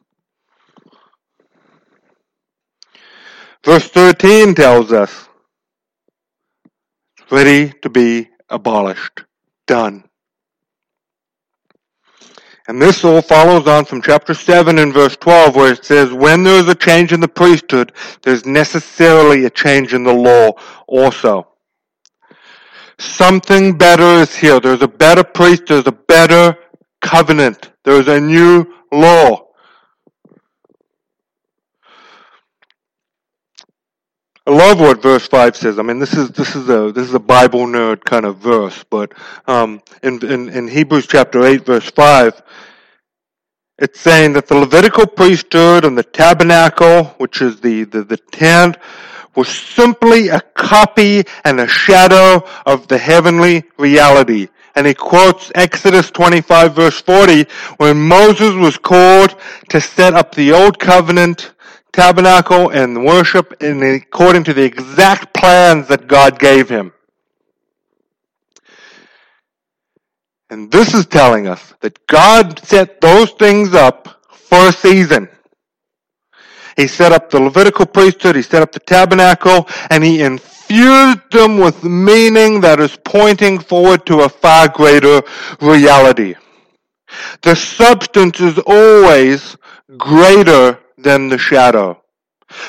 Verse 3.64 3.88
13 3.88 4.54
tells 4.54 4.92
us, 4.92 5.28
ready 7.32 7.74
to 7.82 7.90
be 7.90 8.30
abolished, 8.50 9.24
done. 9.66 10.04
And 12.68 12.82
this 12.82 13.06
all 13.06 13.22
follows 13.22 13.68
on 13.68 13.86
from 13.86 14.02
chapter 14.02 14.34
7 14.34 14.80
and 14.80 14.94
verse 14.94 15.16
12 15.16 15.56
where 15.56 15.72
it 15.72 15.86
says, 15.86 16.12
when 16.12 16.44
there 16.44 16.60
is 16.60 16.68
a 16.68 16.76
change 16.76 17.14
in 17.14 17.22
the 17.22 17.28
priesthood, 17.28 17.94
there's 18.24 18.46
necessarily 18.46 19.46
a 19.46 19.50
change 19.50 19.94
in 19.94 20.04
the 20.04 20.14
law 20.14 20.52
also. 20.88 21.55
Something 23.00 23.78
better 23.78 24.22
is 24.22 24.36
here. 24.36 24.60
There's 24.60 24.82
a 24.82 24.88
better 24.88 25.24
priest, 25.24 25.68
there's 25.68 25.88
a 25.88 25.92
better 25.92 26.58
covenant. 27.02 27.72
There's 27.84 28.08
a 28.08 28.20
new 28.20 28.66
law. 28.92 29.46
I 34.48 34.52
love 34.52 34.80
what 34.80 35.02
verse 35.02 35.28
five 35.28 35.56
says. 35.56 35.80
I 35.80 35.82
mean, 35.82 35.98
this 35.98 36.14
is 36.14 36.30
this 36.30 36.56
is 36.56 36.70
a 36.70 36.92
this 36.92 37.08
is 37.08 37.16
a 37.16 37.20
Bible 37.20 37.66
nerd 37.66 38.04
kind 38.06 38.26
of 38.26 38.38
verse, 38.38 38.84
but 38.92 39.12
um, 39.48 39.82
in, 40.04 40.24
in 40.24 40.50
in 40.50 40.68
Hebrews 40.68 41.08
chapter 41.08 41.44
eight, 41.44 41.66
verse 41.66 41.90
five, 41.90 42.44
it's 43.80 44.00
saying 44.00 44.34
that 44.34 44.48
the 44.48 44.56
Levitical 44.56 45.08
priesthood 45.08 45.84
and 45.84 45.98
the 45.98 46.04
tabernacle, 46.04 47.06
which 47.18 47.42
is 47.42 47.60
the 47.60 47.86
the, 47.86 48.04
the 48.04 48.18
tent, 48.18 48.78
was 49.36 49.48
simply 49.50 50.30
a 50.30 50.40
copy 50.40 51.24
and 51.44 51.60
a 51.60 51.68
shadow 51.68 52.48
of 52.66 52.88
the 52.88 52.98
heavenly 52.98 53.64
reality. 53.78 54.48
And 54.76 54.86
he 54.86 54.94
quotes 54.94 55.52
Exodus 55.56 56.12
25 56.12 56.76
verse 56.76 57.02
40 57.02 57.46
when 57.78 57.98
Moses 57.98 58.54
was 58.56 58.78
called 58.78 59.36
to 59.70 59.80
set 59.80 60.14
up 60.14 60.36
the 60.36 60.52
old 60.52 60.80
covenant 60.80 61.54
tabernacle 61.94 62.70
and 62.70 63.06
worship 63.06 63.64
in 63.64 63.82
according 63.82 64.44
to 64.44 64.54
the 64.54 64.64
exact 64.64 65.34
plans 65.34 65.88
that 65.88 66.08
God 66.08 66.40
gave 66.40 66.68
him. 66.68 66.92
And 70.50 70.72
this 70.72 70.94
is 70.94 71.06
telling 71.06 71.48
us 71.48 71.74
that 71.80 72.06
God 72.08 72.60
set 72.66 73.02
those 73.02 73.32
things 73.32 73.74
up 73.74 74.22
for 74.30 74.68
a 74.68 74.72
season. 74.72 75.30
He 76.76 76.88
set 76.88 77.12
up 77.12 77.30
the 77.30 77.40
Levitical 77.40 77.86
priesthood, 77.86 78.36
he 78.36 78.42
set 78.42 78.62
up 78.62 78.72
the 78.72 78.80
tabernacle, 78.80 79.68
and 79.90 80.04
he 80.04 80.22
infused 80.22 81.32
them 81.32 81.58
with 81.58 81.84
meaning 81.84 82.62
that 82.62 82.80
is 82.80 82.98
pointing 83.04 83.60
forward 83.60 84.06
to 84.08 84.22
a 84.22 84.30
far 84.30 84.68
greater 84.68 85.22
reality. 85.62 86.36
The 87.42 87.56
substance 87.56 88.42
is 88.42 88.58
always 88.60 89.56
greater 89.98 90.80
than 90.98 91.30
the 91.30 91.38
shadow. 91.38 92.02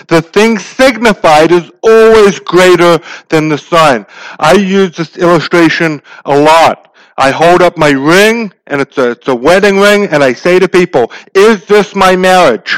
The 0.08 0.22
thing 0.22 0.58
signified 0.58 1.52
is 1.52 1.70
always 1.82 2.38
greater 2.40 2.98
than 3.28 3.48
the 3.48 3.58
sign. 3.58 4.06
I 4.38 4.54
use 4.54 4.96
this 4.96 5.16
illustration 5.16 6.02
a 6.24 6.36
lot. 6.36 6.94
I 7.18 7.30
hold 7.30 7.62
up 7.62 7.78
my 7.78 7.90
ring, 7.90 8.52
and 8.66 8.80
it's 8.80 8.98
a, 8.98 9.12
it's 9.12 9.28
a 9.28 9.34
wedding 9.34 9.78
ring, 9.78 10.06
and 10.06 10.22
I 10.22 10.32
say 10.32 10.58
to 10.58 10.68
people, 10.68 11.10
is 11.34 11.64
this 11.66 11.94
my 11.94 12.14
marriage? 12.14 12.76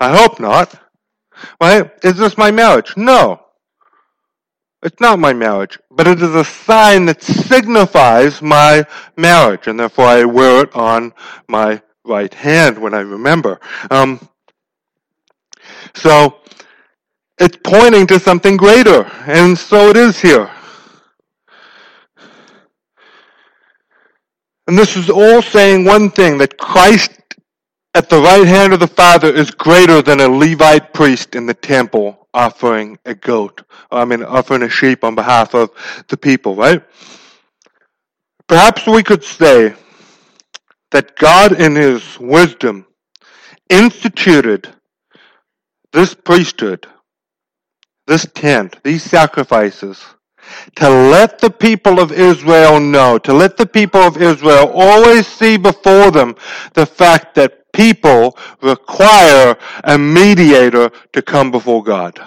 I 0.00 0.16
hope 0.16 0.40
not. 0.40 0.74
Right? 1.60 1.90
Is 2.02 2.16
this 2.16 2.36
my 2.36 2.50
marriage? 2.50 2.96
No. 2.96 3.40
It's 4.82 4.98
not 4.98 5.18
my 5.18 5.34
marriage, 5.34 5.78
but 5.90 6.08
it 6.08 6.22
is 6.22 6.34
a 6.34 6.44
sign 6.44 7.04
that 7.06 7.22
signifies 7.22 8.40
my 8.40 8.86
marriage, 9.14 9.66
and 9.66 9.78
therefore 9.78 10.06
I 10.06 10.24
wear 10.24 10.62
it 10.62 10.74
on 10.74 11.12
my 11.48 11.82
right 12.04 12.32
hand 12.32 12.78
when 12.78 12.94
I 12.94 13.00
remember. 13.00 13.60
Um, 13.90 14.26
so 15.94 16.38
it's 17.38 17.58
pointing 17.62 18.06
to 18.06 18.18
something 18.18 18.56
greater, 18.56 19.04
and 19.26 19.58
so 19.58 19.90
it 19.90 19.98
is 19.98 20.18
here. 20.18 20.50
And 24.66 24.78
this 24.78 24.96
is 24.96 25.10
all 25.10 25.42
saying 25.42 25.84
one 25.84 26.10
thing 26.10 26.38
that 26.38 26.56
Christ 26.56 27.19
at 27.94 28.08
the 28.08 28.20
right 28.20 28.46
hand 28.46 28.72
of 28.72 28.80
the 28.80 28.86
Father 28.86 29.32
is 29.32 29.50
greater 29.50 30.00
than 30.02 30.20
a 30.20 30.28
Levite 30.28 30.92
priest 30.94 31.34
in 31.34 31.46
the 31.46 31.54
temple 31.54 32.28
offering 32.32 32.98
a 33.04 33.14
goat. 33.14 33.62
I 33.90 34.04
mean, 34.04 34.22
offering 34.22 34.62
a 34.62 34.68
sheep 34.68 35.02
on 35.02 35.14
behalf 35.14 35.54
of 35.54 35.70
the 36.08 36.16
people, 36.16 36.54
right? 36.54 36.82
Perhaps 38.46 38.86
we 38.86 39.02
could 39.02 39.24
say 39.24 39.74
that 40.92 41.16
God 41.16 41.60
in 41.60 41.74
His 41.74 42.18
wisdom 42.18 42.86
instituted 43.68 44.68
this 45.92 46.14
priesthood, 46.14 46.86
this 48.06 48.26
tent, 48.34 48.76
these 48.84 49.02
sacrifices, 49.02 50.04
to 50.76 50.88
let 50.88 51.38
the 51.38 51.50
people 51.50 52.00
of 52.00 52.12
Israel 52.12 52.80
know, 52.80 53.18
to 53.18 53.32
let 53.32 53.56
the 53.56 53.66
people 53.66 54.00
of 54.00 54.16
Israel 54.16 54.70
always 54.74 55.26
see 55.26 55.56
before 55.56 56.10
them 56.10 56.34
the 56.74 56.86
fact 56.86 57.34
that 57.36 57.59
people 57.72 58.36
require 58.62 59.56
a 59.84 59.98
mediator 59.98 60.90
to 61.12 61.22
come 61.22 61.50
before 61.50 61.82
God. 61.82 62.20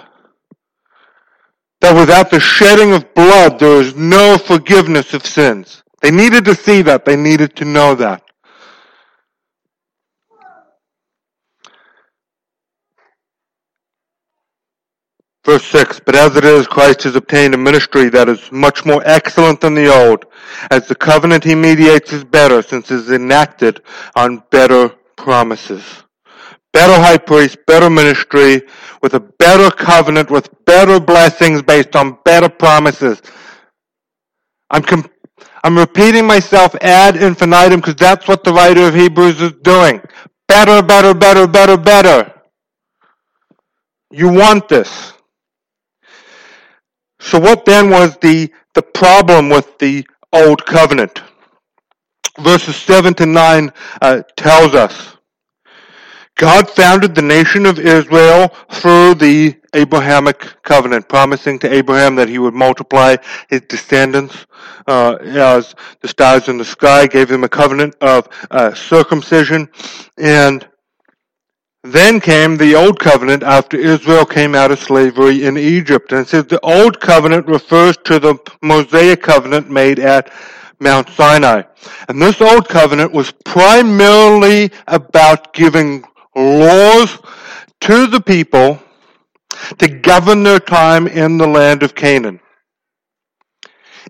That 1.80 1.94
without 1.94 2.30
the 2.30 2.40
shedding 2.40 2.92
of 2.92 3.12
blood, 3.14 3.58
there 3.58 3.80
is 3.80 3.94
no 3.94 4.38
forgiveness 4.38 5.12
of 5.12 5.26
sins. 5.26 5.82
They 6.00 6.10
needed 6.10 6.44
to 6.46 6.54
see 6.54 6.82
that. 6.82 7.04
They 7.04 7.16
needed 7.16 7.56
to 7.56 7.64
know 7.64 7.94
that. 7.94 8.22
Verse 15.44 15.64
6, 15.66 16.00
But 16.00 16.14
as 16.14 16.36
it 16.36 16.44
is, 16.44 16.66
Christ 16.66 17.02
has 17.02 17.16
obtained 17.16 17.54
a 17.54 17.58
ministry 17.58 18.08
that 18.08 18.30
is 18.30 18.50
much 18.50 18.86
more 18.86 19.02
excellent 19.04 19.60
than 19.60 19.74
the 19.74 19.94
old, 19.94 20.24
as 20.70 20.88
the 20.88 20.94
covenant 20.94 21.44
he 21.44 21.54
mediates 21.54 22.14
is 22.14 22.24
better, 22.24 22.62
since 22.62 22.90
it 22.90 22.94
is 22.94 23.10
enacted 23.10 23.82
on 24.16 24.42
better 24.50 24.90
promises. 25.24 25.84
Better 26.72 26.94
high 26.94 27.18
priest, 27.18 27.58
better 27.66 27.90
ministry, 27.90 28.62
with 29.02 29.14
a 29.14 29.20
better 29.20 29.70
covenant, 29.70 30.30
with 30.30 30.48
better 30.66 31.00
blessings 31.00 31.62
based 31.62 31.96
on 31.96 32.18
better 32.24 32.48
promises. 32.50 33.22
I'm, 34.70 34.82
com- 34.82 35.10
I'm 35.64 35.78
repeating 35.78 36.26
myself 36.26 36.74
ad 36.76 37.16
infinitum 37.16 37.80
because 37.80 37.96
that's 37.96 38.28
what 38.28 38.44
the 38.44 38.52
writer 38.52 38.88
of 38.88 38.94
Hebrews 38.94 39.40
is 39.42 39.52
doing. 39.62 40.02
Better, 40.48 40.82
better, 40.82 41.14
better, 41.14 41.46
better, 41.48 41.78
better. 41.78 42.32
You 44.12 44.30
want 44.32 44.68
this. 44.68 45.14
So 47.20 47.40
what 47.40 47.64
then 47.66 47.90
was 47.90 48.16
the, 48.18 48.52
the 48.74 48.82
problem 48.82 49.50
with 49.50 49.78
the 49.78 50.06
old 50.32 50.64
covenant? 50.66 51.22
Verses 52.40 52.76
7 52.76 53.14
to 53.14 53.26
9 53.26 53.72
uh, 54.02 54.22
tells 54.36 54.74
us 54.74 55.13
God 56.36 56.68
founded 56.68 57.14
the 57.14 57.22
nation 57.22 57.64
of 57.64 57.78
Israel 57.78 58.48
through 58.70 59.14
the 59.14 59.54
Abrahamic 59.72 60.62
covenant, 60.62 61.08
promising 61.08 61.58
to 61.60 61.72
Abraham 61.72 62.16
that 62.16 62.28
he 62.28 62.38
would 62.38 62.54
multiply 62.54 63.16
his 63.48 63.62
descendants 63.62 64.46
uh, 64.86 65.16
as 65.22 65.74
the 66.00 66.08
stars 66.08 66.48
in 66.48 66.58
the 66.58 66.64
sky, 66.64 67.06
gave 67.06 67.30
him 67.30 67.44
a 67.44 67.48
covenant 67.48 67.94
of 68.00 68.28
uh, 68.50 68.74
circumcision, 68.74 69.68
and 70.18 70.68
then 71.84 72.18
came 72.18 72.56
the 72.56 72.74
Old 72.74 72.98
Covenant 72.98 73.42
after 73.42 73.76
Israel 73.76 74.24
came 74.24 74.54
out 74.54 74.70
of 74.70 74.78
slavery 74.78 75.44
in 75.44 75.58
Egypt. 75.58 76.12
And 76.12 76.22
it 76.22 76.28
says 76.28 76.46
the 76.46 76.60
Old 76.60 76.98
Covenant 76.98 77.46
refers 77.46 77.96
to 78.04 78.18
the 78.18 78.36
Mosaic 78.62 79.22
Covenant 79.22 79.70
made 79.70 79.98
at 79.98 80.32
Mount 80.80 81.10
Sinai. 81.10 81.62
And 82.08 82.20
this 82.20 82.40
Old 82.40 82.68
Covenant 82.68 83.12
was 83.12 83.32
primarily 83.44 84.72
about 84.88 85.52
giving 85.52 86.04
laws 86.34 87.18
to 87.82 88.06
the 88.06 88.20
people 88.20 88.80
to 89.78 89.88
govern 89.88 90.42
their 90.42 90.58
time 90.58 91.06
in 91.06 91.38
the 91.38 91.46
land 91.46 91.82
of 91.82 91.94
Canaan. 91.94 92.40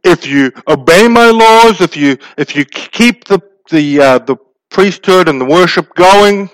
If 0.02 0.26
you 0.26 0.52
obey 0.68 1.08
my 1.08 1.30
laws, 1.30 1.80
if 1.80 1.96
you, 1.96 2.18
if 2.36 2.54
you 2.56 2.64
keep 2.64 3.24
the, 3.24 3.40
the, 3.70 4.00
uh, 4.00 4.18
the 4.18 4.36
priesthood 4.70 5.28
and 5.28 5.40
the 5.40 5.44
worship 5.44 5.94
going, 5.94 6.50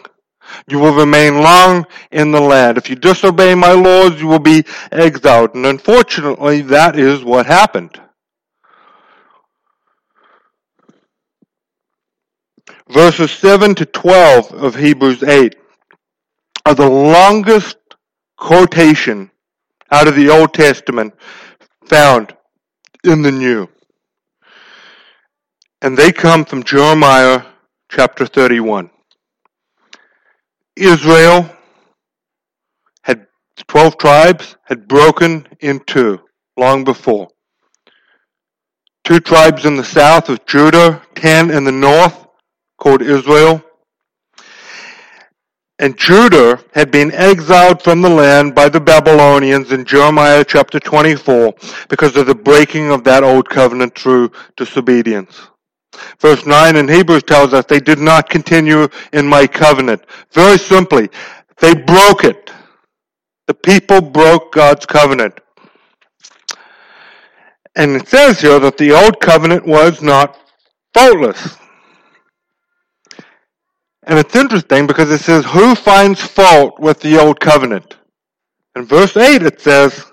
you 0.69 0.79
will 0.79 0.95
remain 0.95 1.41
long 1.43 1.87
in 2.11 2.33
the 2.33 2.41
land. 2.41 2.77
If 2.77 2.91
you 2.91 2.97
disobey 2.97 3.55
my 3.55 3.73
laws, 3.73 4.21
you 4.21 4.27
will 4.27 4.41
be 4.41 4.65
exiled. 4.93 5.55
And 5.55 5.67
unfortunately, 5.67 6.63
that 6.63 6.99
is 6.99 7.25
what 7.25 7.47
happened. 7.47 8.01
Verses 12.89 13.31
7 13.31 13.75
to 13.77 13.87
12 13.87 14.53
of 14.53 14.75
Hebrews 14.75 15.23
8 15.23 15.55
are 16.65 16.75
the 16.75 16.89
longest 16.89 17.77
quotation 18.37 19.31
out 19.91 20.09
of 20.09 20.17
the 20.17 20.31
Old 20.31 20.55
Testament 20.55 21.15
found 21.87 22.35
in 23.05 23.23
the 23.23 23.33
New. 23.33 23.69
And 25.83 25.97
they 25.97 26.13
come 26.13 26.45
from 26.45 26.63
Jeremiah 26.63 27.43
chapter 27.91 28.27
31. 28.27 28.91
Israel 30.77 31.51
had 33.03 33.27
twelve 33.69 33.99
tribes 33.99 34.57
had 34.65 34.87
broken 34.87 35.47
in 35.61 35.81
two 35.81 36.21
long 36.57 36.85
before. 36.85 37.29
Two 39.05 39.21
tribes 39.21 39.65
in 39.65 39.77
the 39.77 39.85
south 39.85 40.29
of 40.29 40.45
Judah, 40.47 41.03
ten 41.15 41.51
in 41.51 41.65
the 41.65 41.73
north, 41.73 42.27
called 42.79 43.03
Israel. 43.03 43.63
And 45.81 45.97
Judah 45.97 46.63
had 46.75 46.91
been 46.91 47.11
exiled 47.13 47.83
from 47.83 48.03
the 48.03 48.09
land 48.11 48.55
by 48.55 48.69
the 48.69 48.79
Babylonians 48.79 49.73
in 49.73 49.87
Jeremiah 49.87 50.45
chapter 50.45 50.79
24 50.79 51.55
because 51.89 52.17
of 52.17 52.27
the 52.27 52.35
breaking 52.35 52.91
of 52.91 53.03
that 53.05 53.25
old 53.25 53.49
covenant 53.49 53.99
through 53.99 54.31
disobedience. 54.59 55.49
Verse 56.19 56.45
9 56.45 56.77
in 56.77 56.87
Hebrews 56.87 57.23
tells 57.23 57.55
us 57.55 57.65
they 57.65 57.81
did 57.81 57.99
not 57.99 58.29
continue 58.29 58.89
in 59.15 59.27
my 59.27 59.47
covenant. 59.47 60.05
Very 60.33 60.59
simply, 60.59 61.09
they 61.61 61.73
broke 61.73 62.25
it. 62.25 62.51
The 63.47 63.55
people 63.55 64.03
broke 64.03 64.53
God's 64.53 64.85
covenant. 64.85 65.41
And 67.75 67.97
it 67.97 68.07
says 68.07 68.39
here 68.39 68.59
that 68.59 68.77
the 68.77 68.93
old 68.93 69.19
covenant 69.21 69.65
was 69.65 70.03
not 70.03 70.37
faultless. 70.93 71.57
And 74.05 74.19
it's 74.19 74.35
interesting 74.35 74.87
because 74.87 75.11
it 75.11 75.21
says, 75.21 75.45
Who 75.47 75.75
finds 75.75 76.21
fault 76.21 76.79
with 76.81 77.01
the 77.01 77.19
old 77.19 77.41
covenant? 77.41 77.97
In 78.75 78.85
verse 78.85 79.17
8 79.17 79.43
it 79.43 79.61
says, 79.61 80.05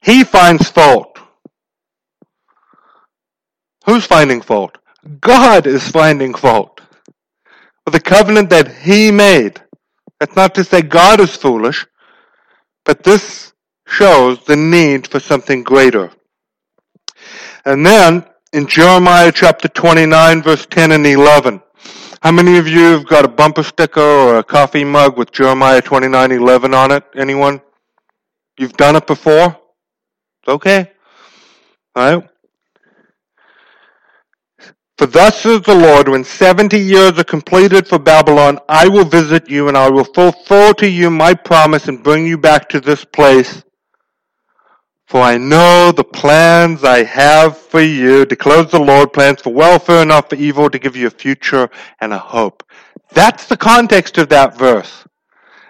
He 0.00 0.24
finds 0.24 0.68
fault. 0.70 1.18
Who's 3.84 4.06
finding 4.06 4.40
fault? 4.40 4.78
God 5.20 5.66
is 5.66 5.88
finding 5.88 6.34
fault. 6.34 6.80
With 7.84 7.94
the 7.94 8.00
covenant 8.00 8.50
that 8.50 8.72
He 8.76 9.10
made. 9.10 9.60
That's 10.20 10.36
not 10.36 10.54
to 10.54 10.64
say 10.64 10.82
God 10.82 11.18
is 11.18 11.34
foolish, 11.34 11.84
but 12.84 13.02
this 13.02 13.52
shows 13.86 14.44
the 14.44 14.54
need 14.54 15.08
for 15.08 15.18
something 15.18 15.64
greater. 15.64 16.12
And 17.64 17.84
then 17.84 18.24
in 18.52 18.68
Jeremiah 18.68 19.32
chapter 19.32 19.66
29 19.66 20.42
verse 20.42 20.66
10 20.66 20.92
and 20.92 21.06
11, 21.06 21.60
how 22.22 22.30
many 22.30 22.56
of 22.56 22.68
you 22.68 22.78
have 22.78 23.04
got 23.04 23.24
a 23.24 23.28
bumper 23.28 23.64
sticker 23.64 24.00
or 24.00 24.38
a 24.38 24.44
coffee 24.44 24.84
mug 24.84 25.18
with 25.18 25.32
Jeremiah 25.32 25.82
29:11 25.82 26.72
on 26.72 26.92
it? 26.92 27.04
Anyone? 27.16 27.60
You've 28.56 28.74
done 28.74 28.94
it 28.94 29.08
before? 29.08 29.46
It's 29.46 30.48
okay. 30.48 30.92
All 31.96 32.20
right. 32.20 32.28
For 34.98 35.06
thus 35.06 35.40
says 35.40 35.62
the 35.62 35.74
Lord, 35.74 36.08
when 36.08 36.22
seventy 36.22 36.78
years 36.78 37.18
are 37.18 37.24
completed 37.24 37.88
for 37.88 37.98
Babylon, 37.98 38.60
I 38.68 38.86
will 38.86 39.04
visit 39.04 39.50
you 39.50 39.66
and 39.66 39.76
I 39.76 39.90
will 39.90 40.04
fulfill 40.04 40.74
to 40.74 40.88
you 40.88 41.10
my 41.10 41.34
promise 41.34 41.88
and 41.88 42.04
bring 42.04 42.24
you 42.24 42.38
back 42.38 42.68
to 42.68 42.80
this 42.80 43.04
place 43.04 43.64
for 45.12 45.20
I 45.20 45.36
know 45.36 45.92
the 45.92 46.04
plans 46.04 46.84
I 46.84 47.04
have 47.04 47.58
for 47.58 47.82
you, 47.82 48.24
declares 48.24 48.70
the 48.70 48.78
Lord, 48.80 49.12
plans 49.12 49.42
for 49.42 49.52
welfare, 49.52 50.06
not 50.06 50.30
for 50.30 50.36
evil, 50.36 50.70
to 50.70 50.78
give 50.78 50.96
you 50.96 51.06
a 51.06 51.10
future 51.10 51.68
and 52.00 52.14
a 52.14 52.18
hope. 52.18 52.62
That's 53.10 53.46
the 53.46 53.58
context 53.58 54.16
of 54.16 54.30
that 54.30 54.56
verse. 54.56 55.04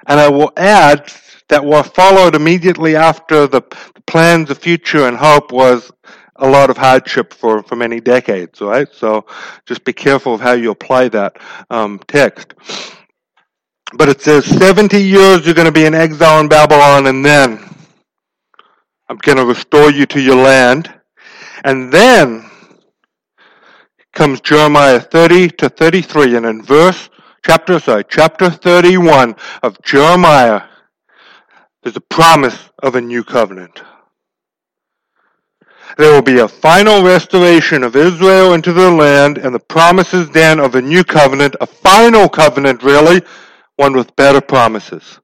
And 0.07 0.21
I 0.21 0.29
will 0.29 0.53
add 0.57 1.13
that 1.49 1.65
what 1.65 1.93
followed 1.93 2.37
immediately 2.37 2.95
after 2.95 3.49
the 3.49 3.63
plans 4.07 4.49
of 4.49 4.59
future 4.59 5.09
and 5.09 5.17
hope 5.17 5.51
was 5.51 5.91
a 6.37 6.49
lot 6.49 6.71
of 6.71 6.77
hardship 6.77 7.35
for, 7.35 7.65
for 7.65 7.75
many 7.75 7.99
decades, 7.99 8.61
right? 8.61 8.87
So 8.93 9.27
just 9.67 9.83
be 9.83 9.93
careful 9.93 10.35
of 10.35 10.41
how 10.41 10.53
you 10.53 10.71
apply 10.71 11.09
that 11.09 11.37
um, 11.69 11.99
text. 12.07 12.55
But 13.95 14.09
it 14.09 14.21
says 14.21 14.45
70 14.45 15.03
years 15.03 15.45
you're 15.45 15.57
going 15.57 15.67
to 15.67 15.73
be 15.73 15.85
in 15.85 15.95
exile 15.95 16.39
in 16.39 16.47
Babylon 16.47 17.09
and 17.09 17.25
then 17.25 17.72
I'm 19.09 19.19
going 19.19 19.39
to 19.39 19.45
restore 19.45 19.91
you 19.91 20.07
to 20.07 20.21
your 20.21 20.37
land. 20.37 20.93
And 21.65 21.93
then 21.93 22.49
comes 24.13 24.41
Jeremiah 24.41 25.01
30 25.01 25.49
to 25.51 25.69
33. 25.69 26.37
And 26.37 26.47
in 26.47 26.63
verse, 26.63 27.11
chapter, 27.45 27.79
sorry, 27.81 28.05
chapter 28.09 28.51
31 28.51 29.37
of 29.63 29.81
Jeremiah, 29.83 30.63
there's 31.83 31.97
a 31.97 32.01
promise 32.01 32.71
of 32.83 32.95
a 32.95 33.01
new 33.01 33.25
covenant. 33.25 33.83
There 35.99 36.13
will 36.13 36.23
be 36.23 36.39
a 36.39 36.49
final 36.49 37.03
restoration 37.03 37.83
of 37.83 37.97
Israel 37.97 38.55
into 38.55 38.73
their 38.73 38.91
land 38.91 39.37
and 39.39 39.55
the 39.55 39.61
promises 39.61 40.31
then 40.31 40.59
of 40.59 40.75
a 40.75 40.83
new 40.83 41.05
covenant, 41.05 41.57
a 41.61 41.67
final 41.67 42.29
covenant 42.29 42.83
really, 42.83 43.21
one 43.77 43.93
with 43.93 44.15
better 44.17 44.41
promises. 44.41 45.19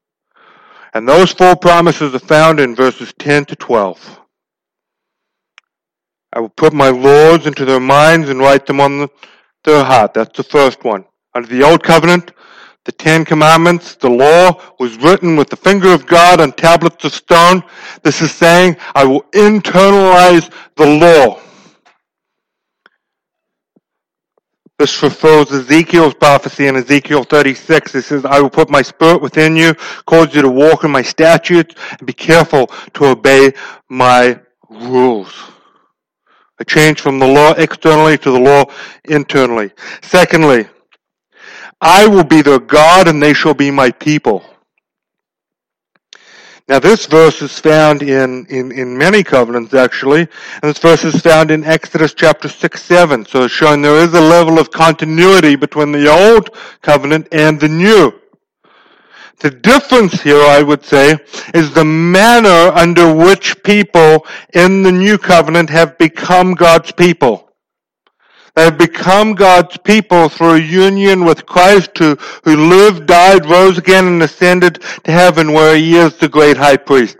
And 0.94 1.08
those 1.08 1.32
four 1.32 1.56
promises 1.56 2.14
are 2.14 2.18
found 2.18 2.60
in 2.60 2.74
verses 2.74 3.12
10 3.18 3.46
to 3.46 3.56
12. 3.56 4.20
I 6.32 6.40
will 6.40 6.48
put 6.50 6.72
my 6.72 6.90
laws 6.90 7.46
into 7.46 7.64
their 7.64 7.80
minds 7.80 8.28
and 8.28 8.40
write 8.40 8.66
them 8.66 8.80
on 8.80 9.08
their 9.64 9.84
heart. 9.84 10.14
That's 10.14 10.36
the 10.36 10.44
first 10.44 10.84
one. 10.84 11.04
Under 11.34 11.48
the 11.48 11.62
Old 11.62 11.82
Covenant, 11.82 12.32
the 12.84 12.92
Ten 12.92 13.24
Commandments, 13.24 13.96
the 13.96 14.08
law 14.08 14.60
was 14.78 14.96
written 14.96 15.36
with 15.36 15.50
the 15.50 15.56
finger 15.56 15.92
of 15.92 16.06
God 16.06 16.40
on 16.40 16.52
tablets 16.52 17.04
of 17.04 17.12
stone. 17.12 17.62
This 18.02 18.22
is 18.22 18.32
saying, 18.32 18.76
I 18.94 19.04
will 19.04 19.22
internalize 19.32 20.50
the 20.76 20.86
law. 20.86 21.40
This 24.78 24.94
fulfills 24.94 25.50
Ezekiel's 25.50 26.14
prophecy 26.14 26.68
in 26.68 26.76
Ezekiel 26.76 27.24
36. 27.24 27.96
It 27.96 28.02
says, 28.02 28.24
I 28.24 28.40
will 28.40 28.50
put 28.50 28.70
my 28.70 28.82
spirit 28.82 29.20
within 29.20 29.56
you, 29.56 29.74
cause 30.06 30.34
you 30.34 30.42
to 30.42 30.48
walk 30.48 30.84
in 30.84 30.90
my 30.92 31.02
statutes, 31.02 31.74
and 31.98 32.06
be 32.06 32.12
careful 32.12 32.68
to 32.94 33.06
obey 33.06 33.52
my 33.88 34.38
rules. 34.70 35.34
A 36.60 36.64
change 36.64 37.00
from 37.00 37.18
the 37.18 37.26
law 37.26 37.52
externally 37.52 38.18
to 38.18 38.30
the 38.30 38.38
law 38.38 38.64
internally. 39.04 39.72
Secondly, 40.02 40.68
I 41.80 42.06
will 42.06 42.24
be 42.24 42.42
their 42.42 42.58
God 42.58 43.08
and 43.08 43.22
they 43.22 43.32
shall 43.32 43.54
be 43.54 43.70
my 43.70 43.90
people. 43.90 44.44
Now 46.68 46.78
this 46.78 47.06
verse 47.06 47.40
is 47.40 47.58
found 47.58 48.02
in, 48.02 48.44
in, 48.46 48.72
in 48.72 48.98
many 48.98 49.22
covenants 49.24 49.72
actually, 49.72 50.20
and 50.20 50.62
this 50.62 50.78
verse 50.78 51.02
is 51.02 51.18
found 51.22 51.50
in 51.50 51.64
Exodus 51.64 52.12
chapter 52.12 52.46
6, 52.46 52.82
7. 52.82 53.24
So 53.24 53.44
it's 53.44 53.54
showing 53.54 53.80
there 53.80 53.96
is 53.96 54.12
a 54.12 54.20
level 54.20 54.58
of 54.58 54.70
continuity 54.70 55.56
between 55.56 55.92
the 55.92 56.08
old 56.08 56.54
covenant 56.82 57.28
and 57.32 57.58
the 57.58 57.68
new. 57.68 58.12
The 59.40 59.50
difference 59.50 60.20
here, 60.20 60.42
I 60.42 60.62
would 60.62 60.84
say, 60.84 61.16
is 61.54 61.72
the 61.72 61.86
manner 61.86 62.72
under 62.74 63.14
which 63.14 63.62
people 63.62 64.26
in 64.52 64.82
the 64.82 64.92
new 64.92 65.16
covenant 65.16 65.70
have 65.70 65.96
become 65.96 66.52
God's 66.52 66.92
people. 66.92 67.47
They 68.58 68.64
have 68.64 68.76
become 68.76 69.34
God's 69.36 69.76
people 69.76 70.28
through 70.28 70.56
union 70.56 71.24
with 71.24 71.46
Christ 71.46 71.96
who, 71.96 72.16
who 72.42 72.56
lived, 72.56 73.06
died, 73.06 73.46
rose 73.46 73.78
again, 73.78 74.08
and 74.08 74.20
ascended 74.20 74.82
to 75.04 75.12
heaven 75.12 75.52
where 75.52 75.76
he 75.76 75.94
is 75.94 76.16
the 76.16 76.28
great 76.28 76.56
high 76.56 76.78
priest. 76.78 77.18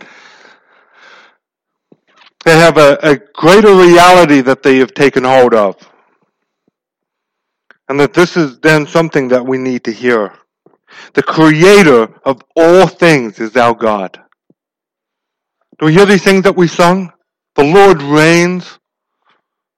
They 2.44 2.58
have 2.58 2.76
a, 2.76 2.98
a 3.04 3.18
greater 3.34 3.72
reality 3.72 4.40
that 4.40 4.64
they 4.64 4.78
have 4.78 4.92
taken 4.94 5.22
hold 5.22 5.54
of. 5.54 5.76
And 7.88 8.00
that 8.00 8.14
this 8.14 8.36
is 8.36 8.58
then 8.58 8.84
something 8.84 9.28
that 9.28 9.46
we 9.46 9.58
need 9.58 9.84
to 9.84 9.92
hear. 9.92 10.34
The 11.14 11.22
creator 11.22 12.12
of 12.24 12.42
all 12.56 12.88
things 12.88 13.38
is 13.38 13.56
our 13.56 13.74
God. 13.74 14.20
Do 15.78 15.86
we 15.86 15.92
hear 15.94 16.04
these 16.04 16.24
things 16.24 16.42
that 16.42 16.56
we 16.56 16.66
sung? 16.66 17.12
The 17.54 17.62
Lord 17.62 18.02
reigns. 18.02 18.80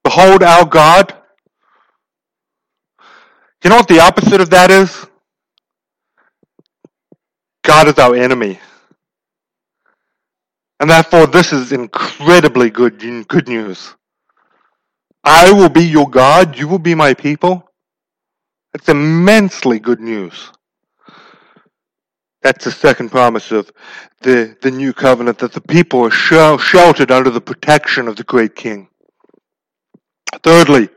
Behold 0.05 0.43
our 0.43 0.65
God. 0.65 1.20
You 3.63 3.71
know 3.71 3.77
what 3.77 3.89
the 3.89 4.01
opposite 4.01 4.41
of 4.41 4.51
that 4.51 4.71
is? 4.71 5.07
God 7.63 7.89
is 7.89 7.99
our 7.99 8.15
enemy. 8.17 8.59
And 10.79 10.89
therefore, 10.89 11.27
this 11.27 11.53
is 11.53 11.73
incredibly 11.73 12.71
good, 12.71 12.99
good 13.29 13.49
news. 13.49 13.95
I 15.23 15.53
will 15.53 15.69
be 15.69 15.85
your 15.85 16.09
God, 16.09 16.59
you 16.59 16.67
will 16.67 16.79
be 16.79 16.95
my 16.95 17.13
people. 17.13 17.71
It's 18.73 18.89
immensely 18.89 19.79
good 19.79 20.01
news. 20.01 20.51
That's 22.43 22.65
the 22.65 22.71
second 22.71 23.11
promise 23.11 23.53
of 23.53 23.71
the, 24.23 24.57
the 24.63 24.71
new 24.71 24.95
covenant, 24.95 25.39
that 25.41 25.53
the 25.53 25.61
people 25.61 26.01
are 26.01 26.11
sheltered 26.59 27.11
under 27.11 27.29
the 27.29 27.41
protection 27.41 28.09
of 28.09 28.17
the 28.17 28.25
great 28.25 28.57
king. 28.57 28.89
Thirdly, 30.43 30.89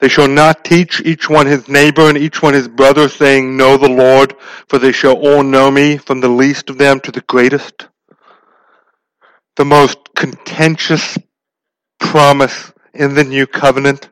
they 0.00 0.08
shall 0.08 0.28
not 0.28 0.64
teach 0.64 1.00
each 1.00 1.30
one 1.30 1.46
his 1.46 1.68
neighbor 1.68 2.08
and 2.08 2.18
each 2.18 2.42
one 2.42 2.54
his 2.54 2.68
brother, 2.68 3.08
saying, 3.08 3.56
Know 3.56 3.76
the 3.76 3.88
Lord, 3.88 4.34
for 4.68 4.78
they 4.78 4.92
shall 4.92 5.14
all 5.14 5.42
know 5.42 5.70
me, 5.70 5.96
from 5.96 6.20
the 6.20 6.28
least 6.28 6.68
of 6.68 6.78
them 6.78 7.00
to 7.00 7.12
the 7.12 7.22
greatest. 7.22 7.88
The 9.56 9.64
most 9.64 9.98
contentious 10.14 11.16
promise 11.98 12.72
in 12.92 13.14
the 13.14 13.24
new 13.24 13.46
covenant. 13.46 14.10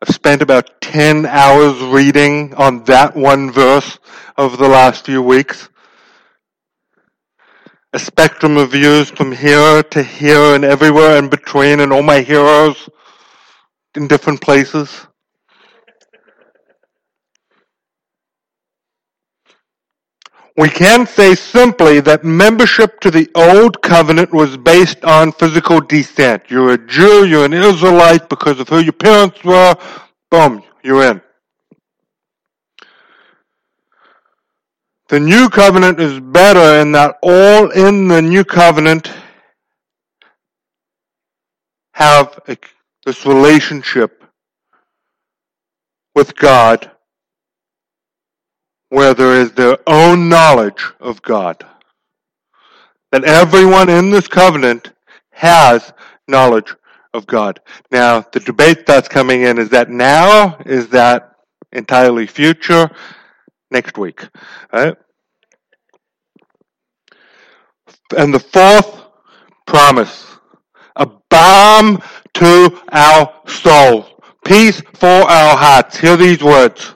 I've 0.00 0.14
spent 0.14 0.40
about 0.40 0.80
10 0.80 1.26
hours 1.26 1.82
reading 1.82 2.54
on 2.54 2.84
that 2.84 3.16
one 3.16 3.50
verse 3.50 3.98
over 4.38 4.56
the 4.56 4.68
last 4.68 5.04
few 5.04 5.20
weeks. 5.20 5.68
a 7.92 7.98
spectrum 7.98 8.56
of 8.56 8.70
views 8.70 9.10
from 9.10 9.32
here 9.32 9.82
to 9.82 10.00
here 10.00 10.54
and 10.54 10.64
everywhere 10.64 11.16
in 11.16 11.28
between 11.28 11.80
and 11.80 11.92
all 11.92 12.04
my 12.04 12.20
heroes 12.20 12.88
in 13.96 14.08
different 14.08 14.40
places. 14.40 15.06
We 20.56 20.68
can 20.68 21.06
say 21.06 21.34
simply 21.36 22.00
that 22.00 22.24
membership 22.24 23.00
to 23.00 23.10
the 23.10 23.30
old 23.34 23.80
covenant 23.82 24.32
was 24.32 24.56
based 24.58 25.04
on 25.04 25.32
physical 25.32 25.80
descent. 25.80 26.44
You're 26.50 26.72
a 26.74 26.86
Jew, 26.86 27.24
you're 27.26 27.46
an 27.46 27.54
Israelite 27.54 28.28
because 28.28 28.60
of 28.60 28.68
who 28.68 28.80
your 28.80 28.92
parents 28.92 29.42
were, 29.42 29.74
boom, 30.30 30.62
you're 30.82 31.04
in. 31.04 31.22
The 35.08 35.20
new 35.20 35.48
covenant 35.48 36.00
is 36.00 36.20
better 36.20 36.80
in 36.80 36.92
that 36.92 37.16
all 37.22 37.70
in 37.70 38.08
the 38.08 38.22
new 38.22 38.44
covenant 38.44 39.10
have 41.94 42.38
a, 42.48 42.56
this 43.04 43.26
relationship 43.26 44.24
with 46.14 46.36
God 46.36 46.90
where 48.90 49.14
there 49.14 49.40
is 49.40 49.52
their 49.52 49.78
own 49.86 50.28
knowledge 50.28 50.84
of 50.98 51.22
God. 51.22 51.64
That 53.12 53.24
everyone 53.24 53.88
in 53.88 54.10
this 54.10 54.28
covenant 54.28 54.92
has 55.32 55.92
knowledge 56.28 56.74
of 57.14 57.26
God. 57.26 57.60
Now, 57.90 58.20
the 58.32 58.40
debate 58.40 58.86
that's 58.86 59.08
coming 59.08 59.42
in 59.42 59.58
is 59.58 59.70
that 59.70 59.90
now? 59.90 60.58
Is 60.66 60.88
that 60.88 61.32
entirely 61.72 62.26
future? 62.26 62.90
Next 63.70 63.96
week. 63.96 64.26
Right? 64.72 64.96
And 68.16 68.34
the 68.34 68.40
fourth 68.40 69.04
promise. 69.66 70.26
A 71.00 71.06
balm 71.30 72.00
to 72.34 72.80
our 72.92 73.34
soul. 73.46 74.06
Peace 74.44 74.80
for 74.94 75.06
our 75.06 75.56
hearts. 75.56 75.96
Hear 75.98 76.16
these 76.16 76.42
words. 76.42 76.94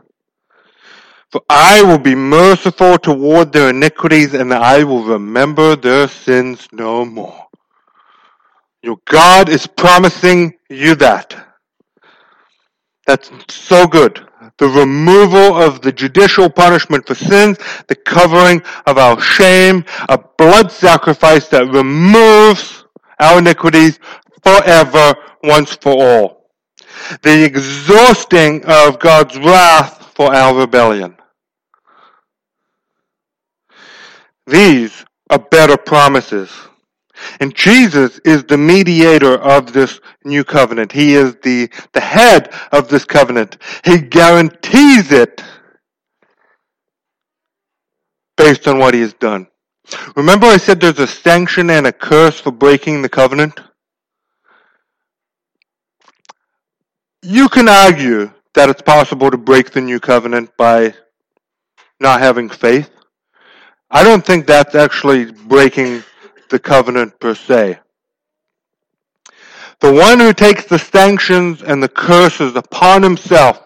For 1.33 1.41
I 1.51 1.83
will 1.83 1.99
be 1.99 2.15
merciful 2.15 2.97
toward 2.99 3.53
their 3.53 3.71
iniquities, 3.71 4.35
and 4.35 4.55
I 4.55 4.85
will 4.85 5.03
remember 5.03 5.75
their 5.75 6.07
sins 6.07 6.69
no 6.71 7.05
more. 7.05 7.47
Your 8.85 8.99
God 9.07 9.49
is 9.49 9.67
promising 9.67 10.55
you 10.71 10.95
that. 10.97 11.35
That's 13.07 13.31
so 13.49 13.87
good. 13.87 14.25
The 14.59 14.69
removal 14.69 15.61
of 15.61 15.81
the 15.81 15.91
judicial 15.91 16.49
punishment 16.49 17.07
for 17.07 17.15
sins, 17.15 17.59
the 17.89 17.97
covering 17.97 18.63
of 18.87 18.99
our 18.99 19.21
shame, 19.21 19.85
a 20.09 20.19
blood 20.39 20.71
sacrifice 20.71 21.49
that 21.49 21.67
removes 21.67 22.84
our 23.19 23.39
iniquities 23.39 23.99
forever, 24.43 25.15
once 25.43 25.75
for 25.75 25.93
all. 25.93 26.51
The 27.23 27.45
exhausting 27.45 28.65
of 28.67 28.99
God's 28.99 29.37
wrath 29.39 30.13
for 30.15 30.35
our 30.35 30.55
rebellion. 30.59 31.17
These 34.47 35.05
are 35.31 35.39
better 35.39 35.77
promises. 35.77 36.51
And 37.41 37.55
Jesus 37.55 38.21
is 38.25 38.45
the 38.45 38.59
mediator 38.59 39.35
of 39.35 39.73
this 39.73 40.01
new 40.25 40.45
covenant. 40.45 40.93
He 40.93 41.15
is 41.15 41.37
the, 41.43 41.71
the 41.93 42.01
head 42.01 42.53
of 42.73 42.89
this 42.89 43.05
covenant. 43.05 43.59
He 43.85 43.99
guarantees 43.99 45.13
it 45.13 45.43
based 48.37 48.67
on 48.67 48.79
what 48.79 48.95
he 48.95 49.01
has 49.01 49.15
done. 49.15 49.47
Remember 50.17 50.47
I 50.47 50.57
said 50.57 50.81
there's 50.81 50.99
a 50.99 51.07
sanction 51.07 51.71
and 51.71 51.87
a 51.87 51.93
curse 51.93 52.41
for 52.41 52.51
breaking 52.51 53.03
the 53.03 53.09
covenant? 53.09 53.61
You 57.23 57.49
can 57.49 57.69
argue 57.69 58.31
that 58.55 58.69
it's 58.69 58.83
possible 58.83 59.31
to 59.31 59.39
break 59.39 59.71
the 59.71 59.81
new 59.81 60.01
covenant 60.01 60.51
by 60.57 60.95
not 62.01 62.21
having 62.21 62.49
faith. 62.49 62.91
I 63.91 64.03
don't 64.03 64.25
think 64.25 64.47
that's 64.47 64.75
actually 64.75 65.33
breaking 65.33 66.03
the 66.51 66.59
covenant 66.59 67.19
per 67.21 67.35
se. 67.35 67.79
The 69.81 69.93
one 69.93 70.19
who 70.19 70.33
takes 70.33 70.65
the 70.67 70.79
sanctions 70.79 71.63
and 71.63 71.83
the 71.83 71.89
curses 71.89 72.57
upon 72.57 73.03
himself 73.03 73.61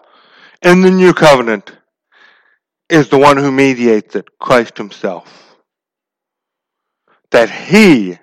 in 0.61 0.81
the 0.81 0.91
new 0.91 1.13
covenant 1.13 1.71
is 2.89 3.09
the 3.09 3.17
one 3.17 3.37
who 3.37 3.51
mediates 3.51 4.15
it, 4.15 4.27
Christ 4.39 4.77
himself. 4.77 5.48
That 7.31 7.49
he 7.49 8.17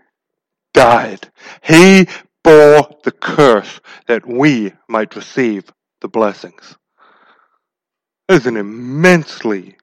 died. 0.74 1.30
He 1.62 2.08
bore 2.42 2.88
the 3.04 3.12
curse 3.12 3.80
that 4.06 4.26
we 4.26 4.72
might 4.88 5.16
receive 5.16 5.64
the 6.00 6.08
blessings. 6.08 6.76
It 8.28 8.34
is 8.34 8.46
an 8.46 8.56
immensely 8.56 9.76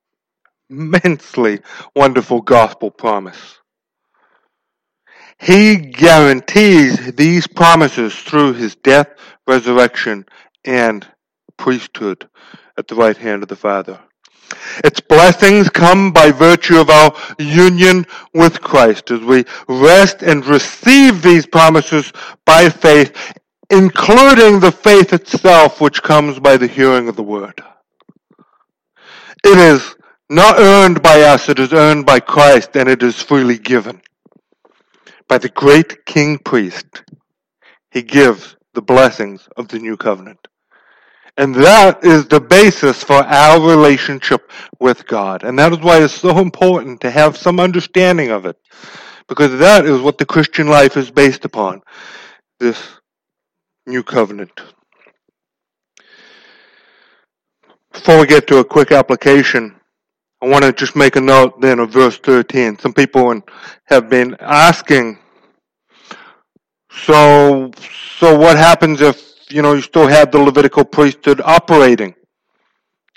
immensely 0.70 1.60
wonderful 1.96 2.42
gospel 2.42 2.90
promise. 2.90 3.60
He 5.40 5.76
guarantees 5.76 7.14
these 7.16 7.48
promises 7.48 8.16
through 8.16 8.54
his 8.54 8.76
death, 8.76 9.10
resurrection, 9.48 10.26
and 10.64 11.06
priesthood 11.58 12.28
at 12.78 12.88
the 12.88 12.96
right 12.96 13.18
hand 13.18 13.44
of 13.44 13.50
the 13.50 13.56
Father. 13.56 14.00
Its 14.84 15.00
blessings 15.00 15.70
come 15.70 16.12
by 16.12 16.32
virtue 16.32 16.78
of 16.78 16.90
our 16.90 17.16
union 17.40 18.06
with 18.34 18.62
Christ 18.62 19.12
as 19.12 19.22
we 19.22 19.46
rest 19.68 20.22
and 20.22 20.46
receive 20.46 21.22
these 21.22 21.46
promises 21.46 22.12
by 22.46 22.70
faith, 22.70 23.16
including 23.70 24.60
the 24.60 24.72
faith 24.72 25.14
itself 25.14 25.82
which 25.82 26.04
comes 26.04 26.40
by 26.40 26.58
the 26.58 26.68
hearing 26.68 27.08
of 27.08 27.16
the 27.16 27.24
word. 27.24 27.62
It 29.44 29.58
is 29.58 29.96
not 30.30 30.60
earned 30.60 31.04
by 31.04 31.22
us, 31.22 31.50
it 31.50 31.60
is 31.60 31.74
earned 31.74 32.06
by 32.06 32.20
Christ, 32.20 32.76
and 32.76 32.90
it 32.90 33.04
is 33.04 33.22
freely 33.22 33.58
given. 33.58 34.02
By 35.28 35.38
the 35.38 35.50
great 35.50 36.06
King 36.06 36.38
Priest, 36.38 37.04
he 37.92 38.02
gives 38.02 38.56
the 38.74 38.82
blessings 38.82 39.48
of 39.58 39.68
the 39.68 39.80
new 39.80 39.98
covenant. 39.98 40.48
And 41.38 41.56
that 41.56 42.04
is 42.04 42.28
the 42.28 42.40
basis 42.40 43.04
for 43.04 43.16
our 43.16 43.60
relationship 43.60 44.52
with 44.80 45.08
God. 45.08 45.44
And 45.44 45.58
that 45.58 45.72
is 45.74 45.80
why 45.80 46.04
it's 46.04 46.14
so 46.14 46.38
important 46.38 47.02
to 47.02 47.10
have 47.10 47.38
some 47.38 47.60
understanding 47.60 48.30
of 48.30 48.46
it. 48.46 48.56
Because 49.28 49.58
that 49.60 49.86
is 49.86 50.00
what 50.00 50.18
the 50.18 50.26
Christian 50.26 50.68
life 50.68 50.96
is 50.96 51.10
based 51.10 51.44
upon. 51.46 51.82
This 52.60 52.80
new 53.88 54.04
covenant. 54.04 54.62
Before 57.92 58.20
we 58.20 58.28
get 58.28 58.48
to 58.48 58.58
a 58.58 58.66
quick 58.66 58.92
application, 58.92 59.80
I 60.42 60.48
want 60.48 60.64
to 60.66 60.74
just 60.74 60.96
make 60.96 61.16
a 61.16 61.22
note 61.22 61.62
then 61.62 61.80
of 61.80 61.92
verse 61.92 62.18
13. 62.18 62.78
Some 62.78 62.94
people 62.94 63.42
have 63.86 64.10
been 64.10 64.36
asking, 64.40 65.18
so, 66.92 67.72
so 68.18 68.38
what 68.38 68.58
happens 68.58 69.02
if, 69.02 69.33
you 69.54 69.62
know, 69.62 69.74
you 69.74 69.82
still 69.82 70.08
have 70.08 70.32
the 70.32 70.40
Levitical 70.40 70.84
priesthood 70.84 71.42
operating? 71.44 72.16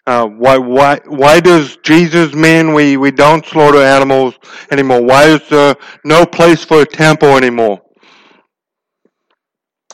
Uh, 0.07 0.27
why, 0.27 0.57
why, 0.57 1.01
why 1.07 1.41
does 1.41 1.79
Jesus 1.79 2.33
mean 2.33 2.75
we, 2.75 2.97
we 2.97 3.11
don't 3.11 3.45
slaughter 3.45 3.83
animals 3.83 4.35
anymore? 4.71 5.03
Why 5.03 5.25
is 5.25 5.49
there 5.49 5.75
no 6.05 6.25
place 6.25 6.65
for 6.65 6.83
a 6.83 6.87
temple 6.87 7.37
anymore? 7.37 7.83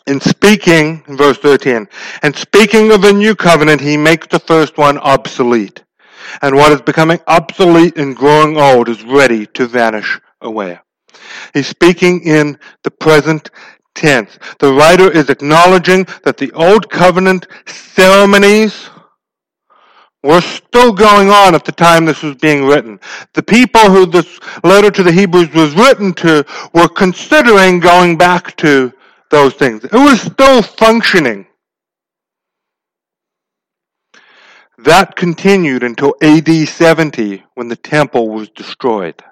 In 0.06 0.20
speaking, 0.20 1.02
verse 1.08 1.38
13, 1.38 1.86
and 2.22 2.36
speaking 2.36 2.92
of 2.92 3.04
a 3.04 3.12
new 3.12 3.34
covenant, 3.34 3.80
he 3.80 3.96
makes 3.96 4.26
the 4.26 4.40
first 4.40 4.76
one 4.76 4.98
obsolete 4.98 5.82
and 6.40 6.54
what 6.54 6.72
is 6.72 6.80
becoming 6.80 7.20
obsolete 7.26 7.96
and 7.96 8.16
growing 8.16 8.56
old 8.56 8.88
is 8.88 9.02
ready 9.04 9.46
to 9.46 9.66
vanish 9.66 10.20
away. 10.40 10.78
He's 11.52 11.66
speaking 11.66 12.22
in 12.22 12.58
the 12.84 12.90
present 12.90 13.50
tense. 13.94 14.38
The 14.58 14.72
writer 14.72 15.10
is 15.10 15.30
acknowledging 15.30 16.06
that 16.24 16.36
the 16.36 16.52
old 16.52 16.90
covenant 16.90 17.46
ceremonies 17.66 18.88
were 20.22 20.40
still 20.40 20.92
going 20.92 21.30
on 21.30 21.54
at 21.54 21.64
the 21.64 21.72
time 21.72 22.04
this 22.04 22.22
was 22.22 22.36
being 22.36 22.64
written. 22.64 23.00
The 23.34 23.42
people 23.42 23.90
who 23.90 24.06
this 24.06 24.38
letter 24.62 24.90
to 24.90 25.02
the 25.02 25.12
Hebrews 25.12 25.52
was 25.52 25.74
written 25.74 26.12
to 26.14 26.44
were 26.74 26.88
considering 26.88 27.80
going 27.80 28.16
back 28.16 28.56
to 28.58 28.92
those 29.30 29.54
things. 29.54 29.84
It 29.84 29.92
was 29.92 30.20
still 30.20 30.62
functioning. 30.62 31.46
That 34.78 35.16
continued 35.16 35.82
until 35.82 36.14
AD 36.22 36.48
70 36.68 37.44
when 37.54 37.68
the 37.68 37.76
temple 37.76 38.28
was 38.28 38.48
destroyed. 38.50 39.22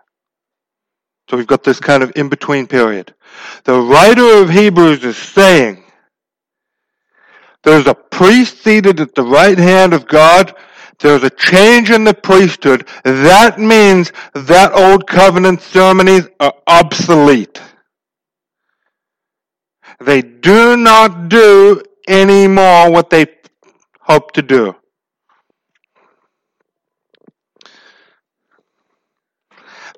So 1.30 1.36
we've 1.36 1.46
got 1.46 1.62
this 1.62 1.78
kind 1.78 2.02
of 2.02 2.12
in 2.16 2.28
between 2.28 2.66
period. 2.66 3.14
The 3.64 3.80
writer 3.80 4.42
of 4.42 4.50
Hebrews 4.50 5.04
is 5.04 5.16
saying 5.16 5.84
there's 7.62 7.86
a 7.86 7.94
priest 7.94 8.62
seated 8.64 9.00
at 9.00 9.14
the 9.14 9.22
right 9.22 9.58
hand 9.58 9.94
of 9.94 10.06
God 10.06 10.54
there's 11.00 11.22
a 11.22 11.30
change 11.30 11.90
in 11.90 12.04
the 12.04 12.14
priesthood, 12.14 12.86
that 13.04 13.58
means 13.58 14.12
that 14.34 14.72
old 14.74 15.06
covenant 15.06 15.62
ceremonies 15.62 16.28
are 16.38 16.52
obsolete. 16.66 17.60
They 19.98 20.20
do 20.22 20.76
not 20.76 21.28
do 21.28 21.82
anymore 22.06 22.90
what 22.90 23.10
they 23.10 23.26
hope 24.00 24.32
to 24.32 24.42
do. 24.42 24.76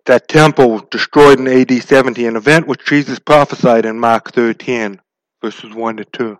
That 0.06 0.26
temple 0.26 0.70
was 0.70 0.82
destroyed 0.90 1.38
in 1.38 1.46
AD 1.46 1.70
70, 1.70 2.26
an 2.26 2.36
event 2.36 2.66
which 2.66 2.84
Jesus 2.84 3.18
prophesied 3.20 3.86
in 3.86 4.00
Mark 4.00 4.32
13, 4.32 5.00
verses 5.42 5.72
1 5.72 5.96
to 5.98 6.04
2. 6.04 6.38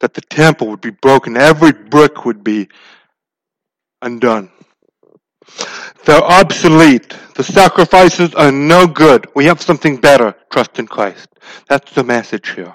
That 0.00 0.14
the 0.14 0.20
temple 0.20 0.68
would 0.68 0.80
be 0.80 0.90
broken, 0.90 1.36
every 1.36 1.72
brick 1.72 2.24
would 2.24 2.44
be 2.44 2.68
undone. 4.02 4.50
They're 6.04 6.22
obsolete. 6.22 7.16
The 7.34 7.44
sacrifices 7.44 8.34
are 8.34 8.52
no 8.52 8.86
good. 8.86 9.26
We 9.34 9.46
have 9.46 9.62
something 9.62 9.96
better. 9.96 10.34
Trust 10.50 10.78
in 10.78 10.86
Christ. 10.86 11.28
That's 11.68 11.92
the 11.94 12.04
message 12.04 12.50
here. 12.50 12.74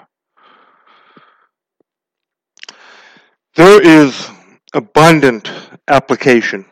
There 3.54 3.80
is 3.82 4.28
abundant 4.72 5.50
application 5.88 6.64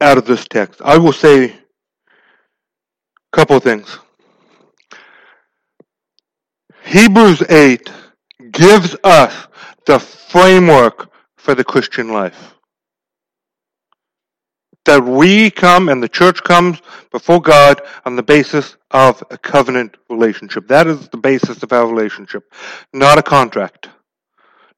out 0.00 0.18
of 0.18 0.26
this 0.26 0.46
text. 0.46 0.80
I 0.84 0.98
will 0.98 1.12
say 1.12 1.44
a 1.46 1.56
couple 3.32 3.56
of 3.56 3.62
things. 3.62 3.98
Hebrews 6.84 7.42
8 7.48 7.90
gives 8.50 8.96
us 9.04 9.46
the 9.86 9.98
framework 9.98 11.10
for 11.36 11.54
the 11.54 11.64
Christian 11.64 12.12
life 12.12 12.54
that 14.88 15.04
we 15.04 15.50
come 15.50 15.90
and 15.90 16.02
the 16.02 16.08
church 16.08 16.42
comes 16.42 16.80
before 17.12 17.42
God 17.42 17.82
on 18.06 18.16
the 18.16 18.22
basis 18.22 18.78
of 18.90 19.22
a 19.30 19.36
covenant 19.36 19.98
relationship. 20.08 20.66
That 20.68 20.86
is 20.86 21.10
the 21.10 21.18
basis 21.18 21.62
of 21.62 21.74
our 21.74 21.86
relationship, 21.86 22.50
not 22.94 23.18
a 23.18 23.22
contract. 23.22 23.90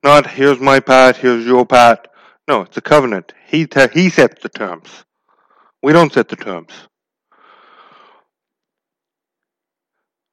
Not 0.02 0.26
here's 0.26 0.58
my 0.58 0.80
part, 0.80 1.16
here's 1.16 1.46
your 1.46 1.64
part. 1.64 2.08
No, 2.48 2.62
it's 2.62 2.76
a 2.76 2.80
covenant. 2.80 3.34
He 3.46 3.68
te- 3.68 3.86
he 3.92 4.10
sets 4.10 4.42
the 4.42 4.48
terms. 4.48 4.88
We 5.82 5.92
don't 5.92 6.12
set 6.12 6.28
the 6.28 6.36
terms. 6.36 6.72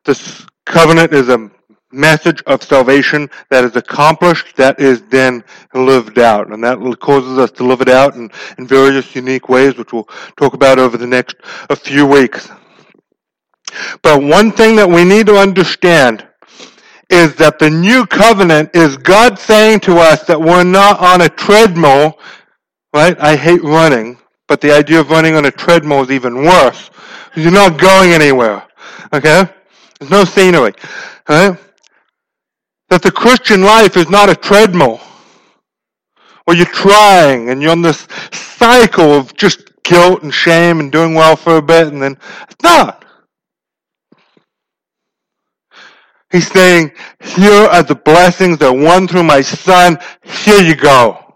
This 0.06 0.46
covenant 0.66 1.14
is 1.14 1.30
a 1.30 1.50
message 1.92 2.42
of 2.48 2.64
salvation 2.64 3.30
that 3.50 3.64
is 3.64 3.76
accomplished, 3.76 4.56
that 4.58 4.80
is 4.80 5.02
then 5.04 5.44
lived 5.74 6.20
out. 6.20 6.52
And 6.52 6.64
that 6.64 6.80
causes 7.00 7.38
us 7.38 7.52
to 7.52 7.64
live 7.66 7.82
it 7.82 7.90
out 7.90 8.16
in, 8.16 8.30
in 8.58 8.68
various 8.68 9.16
unique 9.16 9.50
ways, 9.50 9.78
which 9.78 9.94
we'll 9.94 10.10
talk 10.38 10.54
about 10.54 10.80
over 10.80 10.98
the 10.98 11.08
next 11.08 11.38
a 11.70 11.76
few 11.76 12.06
weeks. 12.06 12.50
But 14.02 14.24
one 14.24 14.52
thing 14.52 14.76
that 14.78 14.90
we 14.90 15.04
need 15.04 15.28
to 15.28 15.38
understand 15.38 16.28
is 17.10 17.36
that 17.36 17.60
the 17.60 17.70
new 17.70 18.06
covenant 18.06 18.72
is 18.76 18.98
God 18.98 19.40
saying 19.40 19.82
to 19.82 19.98
us 19.98 20.24
that 20.26 20.40
we're 20.40 20.64
not 20.64 21.00
on 21.00 21.22
a 21.22 21.30
treadmill, 21.30 22.20
right? 22.94 23.20
I 23.20 23.36
hate 23.36 23.64
running, 23.64 24.18
but 24.48 24.62
the 24.62 24.72
idea 24.72 25.00
of 25.00 25.10
running 25.10 25.36
on 25.36 25.46
a 25.46 25.52
treadmill 25.52 26.02
is 26.02 26.12
even 26.12 26.44
worse. 26.44 26.90
You're 27.36 27.52
not 27.52 27.80
going 27.80 28.12
anywhere. 28.12 28.64
Okay? 29.14 29.44
There's 30.00 30.12
no 30.12 30.24
scenery. 30.24 30.74
Right? 31.28 31.58
That 32.90 33.02
the 33.02 33.12
Christian 33.12 33.62
life 33.62 33.98
is 33.98 34.10
not 34.10 34.30
a 34.30 34.36
treadmill 34.36 35.00
where 36.46 36.56
you're 36.56 36.66
trying 36.66 37.50
and 37.50 37.62
you're 37.62 37.72
on 37.72 37.82
this 37.82 38.08
cycle 38.32 39.14
of 39.14 39.36
just 39.36 39.70
guilt 39.84 40.24
and 40.24 40.34
shame 40.34 40.80
and 40.80 40.92
doing 40.92 41.14
well 41.14 41.36
for 41.36 41.58
a 41.58 41.62
bit 41.62 41.88
and 41.90 42.02
then 42.02 42.18
it's 42.50 42.64
not. 42.64 43.04
He's 46.32 46.50
saying, 46.50 46.92
here 47.22 47.52
are 47.52 47.84
the 47.84 47.96
blessings 47.96 48.58
that 48.60 48.72
won 48.72 49.08
through 49.08 49.24
my 49.24 49.42
son. 49.42 49.98
Here 50.24 50.62
you 50.62 50.76
go. 50.76 51.27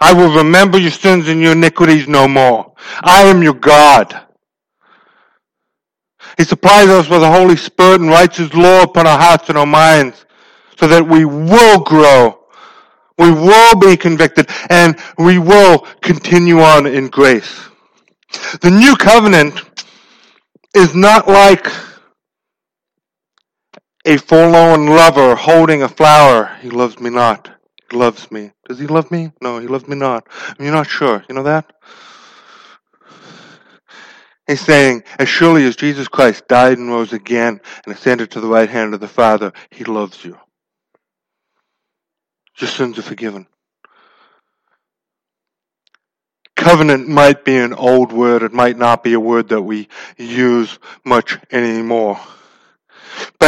I 0.00 0.12
will 0.12 0.34
remember 0.36 0.78
your 0.78 0.90
sins 0.90 1.28
and 1.28 1.40
your 1.40 1.52
iniquities 1.52 2.08
no 2.08 2.28
more. 2.28 2.74
I 3.02 3.22
am 3.22 3.42
your 3.42 3.54
God. 3.54 4.26
He 6.36 6.44
supplies 6.44 6.88
us 6.88 7.08
with 7.08 7.20
the 7.20 7.30
Holy 7.30 7.56
Spirit 7.56 8.00
and 8.00 8.10
writes 8.10 8.36
His 8.36 8.54
law 8.54 8.82
upon 8.82 9.06
our 9.06 9.18
hearts 9.18 9.48
and 9.48 9.58
our 9.58 9.66
minds 9.66 10.24
so 10.78 10.86
that 10.88 11.06
we 11.06 11.24
will 11.24 11.80
grow. 11.80 12.38
We 13.18 13.30
will 13.30 13.78
be 13.78 13.96
convicted 13.96 14.48
and 14.70 14.98
we 15.18 15.38
will 15.38 15.80
continue 16.00 16.60
on 16.60 16.86
in 16.86 17.08
grace. 17.08 17.68
The 18.62 18.70
new 18.70 18.96
covenant 18.96 19.60
is 20.74 20.94
not 20.94 21.28
like 21.28 21.66
a 24.06 24.16
forlorn 24.16 24.86
lover 24.86 25.34
holding 25.34 25.82
a 25.82 25.88
flower. 25.88 26.56
He 26.62 26.70
loves 26.70 26.98
me 27.00 27.10
not. 27.10 27.50
Loves 27.92 28.30
me. 28.30 28.52
Does 28.68 28.78
he 28.78 28.86
love 28.86 29.10
me? 29.10 29.32
No, 29.42 29.58
he 29.58 29.66
loves 29.66 29.88
me 29.88 29.96
not. 29.96 30.26
You're 30.58 30.72
not 30.72 30.86
sure. 30.86 31.24
You 31.28 31.34
know 31.34 31.42
that? 31.42 31.72
He's 34.46 34.60
saying, 34.60 35.04
as 35.18 35.28
surely 35.28 35.64
as 35.64 35.76
Jesus 35.76 36.08
Christ 36.08 36.48
died 36.48 36.78
and 36.78 36.88
rose 36.88 37.12
again 37.12 37.60
and 37.84 37.94
ascended 37.94 38.32
to 38.32 38.40
the 38.40 38.48
right 38.48 38.68
hand 38.68 38.94
of 38.94 39.00
the 39.00 39.06
Father, 39.06 39.52
He 39.70 39.84
loves 39.84 40.24
you. 40.24 40.36
Your 42.58 42.68
sins 42.68 42.98
are 42.98 43.02
forgiven. 43.02 43.46
Covenant 46.56 47.08
might 47.08 47.44
be 47.44 47.56
an 47.56 47.72
old 47.72 48.12
word. 48.12 48.42
It 48.42 48.52
might 48.52 48.76
not 48.76 49.04
be 49.04 49.12
a 49.14 49.20
word 49.20 49.48
that 49.48 49.62
we 49.62 49.88
use 50.18 50.78
much 51.04 51.38
anymore. 51.52 52.20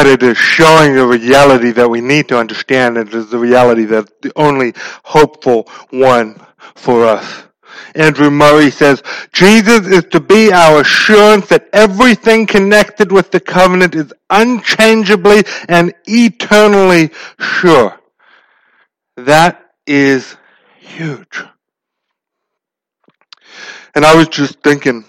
It 0.07 0.23
is 0.23 0.37
showing 0.39 0.95
the 0.95 1.07
reality 1.07 1.71
that 1.73 1.89
we 1.89 2.01
need 2.01 2.29
to 2.29 2.39
understand. 2.39 2.97
It 2.97 3.15
is 3.15 3.31
the 3.31 3.39
reality 3.39 3.85
that 3.87 4.23
the 4.23 4.33
only 4.37 4.75
hopeful 5.05 5.69
one 5.91 6.41
for 6.75 7.05
us. 7.05 7.45
Andrew 7.95 8.31
Murray 8.31 8.71
says, 8.71 9.03
Jesus 9.33 9.87
is 9.87 10.05
to 10.11 10.21
be 10.21 10.53
our 10.53 10.81
assurance 10.81 11.49
that 11.49 11.69
everything 11.73 12.47
connected 12.47 13.13
with 13.13 13.31
the 13.31 13.41
covenant 13.41 13.95
is 13.95 14.13
unchangeably 14.31 15.45
and 15.69 15.93
eternally 16.07 17.11
sure. 17.39 17.99
That 19.17 19.73
is 19.87 20.37
huge. 20.81 21.43
And 23.95 24.05
I 24.05 24.15
was 24.15 24.29
just 24.29 24.61
thinking 24.61 25.05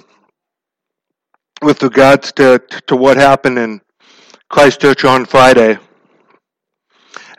with 1.61 1.81
regards 1.81 2.33
to, 2.33 2.61
to 2.87 2.95
what 2.95 3.15
happened 3.15 3.57
in 3.57 3.81
Christchurch 4.53 5.03
on 5.03 5.25
Friday 5.25 5.79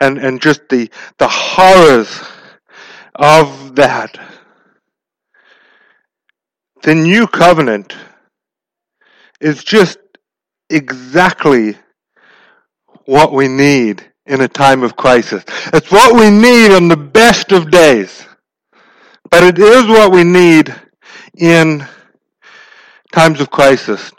and, 0.01 0.17
and 0.17 0.41
just 0.41 0.67
the, 0.69 0.89
the 1.17 1.27
horrors 1.29 2.21
of 3.15 3.75
that 3.75 4.19
the 6.85 6.93
new 6.93 7.25
covenant 7.25 7.95
is 9.41 9.63
just 9.63 9.97
exactly 10.69 11.75
what 13.05 13.33
we 13.33 13.47
need 13.47 14.05
in 14.27 14.41
a 14.41 14.47
time 14.47 14.83
of 14.83 14.95
crisis. 14.95 15.43
It's 15.73 15.91
what 15.91 16.13
we 16.13 16.29
need 16.29 16.75
on 16.75 16.87
the 16.87 16.97
best 16.97 17.51
of 17.51 17.71
days. 17.71 18.27
But 19.31 19.43
it 19.43 19.57
is 19.57 19.87
what 19.87 20.11
we 20.11 20.23
need 20.23 20.75
in 21.35 21.87
times 23.11 23.41
of 23.41 23.49
crisis. 23.49 24.11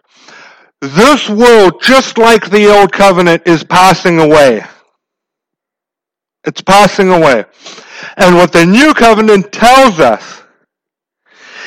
This 0.81 1.29
world, 1.29 1.83
just 1.83 2.19
like 2.19 2.51
the 2.51 2.67
old 2.67 2.93
covenant, 2.93 3.43
is 3.47 3.65
passing 3.65 4.19
away. 4.19 4.63
It's 6.45 6.61
passing 6.61 7.09
away. 7.11 7.45
And 8.17 8.37
what 8.37 8.53
the 8.53 8.65
new 8.65 8.95
covenant 8.95 9.53
tells 9.53 9.99
us 10.01 10.43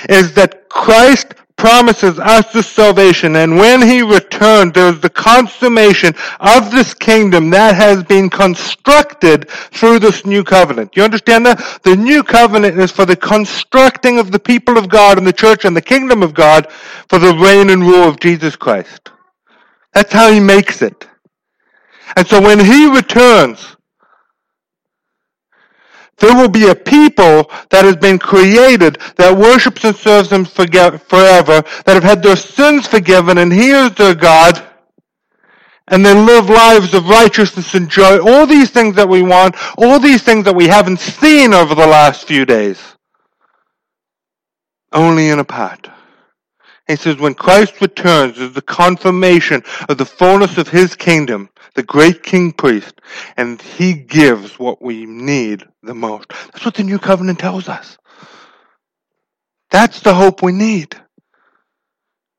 is 0.07 0.33
that 0.35 0.69
Christ 0.69 1.33
promises 1.59 2.17
us 2.17 2.51
the 2.53 2.63
salvation, 2.63 3.35
and 3.35 3.57
when 3.57 3.81
he 3.81 4.01
returns, 4.01 4.71
there's 4.73 4.99
the 5.01 5.09
consummation 5.09 6.15
of 6.39 6.71
this 6.71 6.93
kingdom 6.93 7.49
that 7.49 7.75
has 7.75 8.01
been 8.05 8.29
constructed 8.29 9.49
through 9.49 9.99
this 9.99 10.25
new 10.25 10.43
covenant. 10.43 10.95
You 10.95 11.03
understand 11.03 11.45
that? 11.45 11.81
The 11.83 11.97
new 11.97 12.23
covenant 12.23 12.79
is 12.79 12.91
for 12.91 13.05
the 13.05 13.17
constructing 13.17 14.19
of 14.19 14.31
the 14.31 14.39
people 14.39 14.77
of 14.77 14.87
God 14.87 15.17
and 15.17 15.27
the 15.27 15.33
church 15.33 15.65
and 15.65 15.75
the 15.75 15.81
kingdom 15.81 16.23
of 16.23 16.33
God 16.33 16.71
for 17.09 17.19
the 17.19 17.35
reign 17.35 17.69
and 17.69 17.81
rule 17.81 18.07
of 18.07 18.21
Jesus 18.21 18.55
Christ. 18.55 19.11
That's 19.93 20.13
how 20.13 20.31
he 20.31 20.39
makes 20.39 20.81
it. 20.81 21.07
And 22.15 22.25
so 22.25 22.41
when 22.41 22.59
he 22.59 22.89
returns, 22.89 23.75
there 26.19 26.35
will 26.35 26.49
be 26.49 26.67
a 26.67 26.75
people 26.75 27.49
that 27.69 27.85
has 27.85 27.95
been 27.95 28.19
created 28.19 28.97
that 29.15 29.37
worships 29.37 29.83
and 29.83 29.95
serves 29.95 30.31
Him 30.31 30.45
forever, 30.45 31.61
that 31.85 31.93
have 31.93 32.03
had 32.03 32.23
their 32.23 32.35
sins 32.35 32.87
forgiven, 32.87 33.37
and 33.37 33.51
He 33.51 33.71
is 33.71 33.91
their 33.95 34.15
God, 34.15 34.65
and 35.87 36.05
they 36.05 36.13
live 36.13 36.49
lives 36.49 36.93
of 36.93 37.09
righteousness 37.09 37.73
and 37.73 37.89
joy, 37.89 38.19
all 38.19 38.45
these 38.45 38.69
things 38.69 38.95
that 38.95 39.09
we 39.09 39.21
want, 39.21 39.55
all 39.77 39.99
these 39.99 40.21
things 40.21 40.45
that 40.45 40.55
we 40.55 40.67
haven't 40.67 40.99
seen 40.99 41.53
over 41.53 41.73
the 41.73 41.87
last 41.87 42.27
few 42.27 42.45
days. 42.45 42.79
Only 44.91 45.29
in 45.29 45.39
a 45.39 45.43
part. 45.43 45.89
He 46.87 46.95
says, 46.95 47.17
when 47.17 47.35
Christ 47.35 47.81
returns 47.81 48.39
is 48.39 48.53
the 48.53 48.63
confirmation 48.63 49.61
of 49.87 49.99
the 49.99 50.05
fullness 50.05 50.57
of 50.57 50.67
his 50.67 50.95
kingdom, 50.95 51.49
the 51.79 51.83
great 51.83 52.23
king 52.23 52.51
priest, 52.51 52.99
and 53.37 53.61
he 53.61 53.93
gives 53.93 54.59
what 54.59 54.81
we 54.81 55.05
need 55.05 55.63
the 55.81 55.93
most. 55.93 56.27
That's 56.27 56.65
what 56.65 56.73
the 56.73 56.83
new 56.83 56.99
covenant 56.99 57.39
tells 57.39 57.69
us. 57.69 57.97
That's 59.71 60.01
the 60.01 60.13
hope 60.13 60.43
we 60.43 60.51
need. 60.51 60.93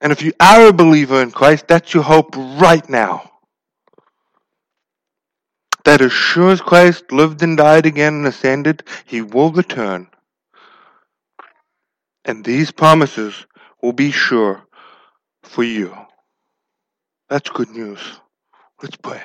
And 0.03 0.13
if 0.13 0.21
you 0.21 0.35
are 0.39 0.67
a 0.67 0.75
believer 0.75 1.23
in 1.23 1.31
Christ, 1.31 1.69
that's 1.69 1.95
your 1.95 2.03
hope 2.03 2.37
right 2.37 2.87
now. 2.91 3.31
That 5.87 6.03
as 6.03 6.13
sure 6.13 6.51
as 6.51 6.61
Christ 6.61 7.11
lived 7.11 7.43
and 7.43 7.57
died 7.57 7.87
again 7.87 8.17
and 8.17 8.27
ascended, 8.27 8.83
he 9.07 9.23
will 9.23 9.53
return. 9.53 10.09
And 12.27 12.45
these 12.45 12.71
promises 12.73 13.47
will 13.81 13.95
be 13.95 14.11
sure 14.11 14.63
for 15.45 15.65
you. 15.65 15.97
That's 17.31 17.49
good 17.49 17.71
news. 17.71 18.01
Let's 18.83 18.97
pray. 18.97 19.23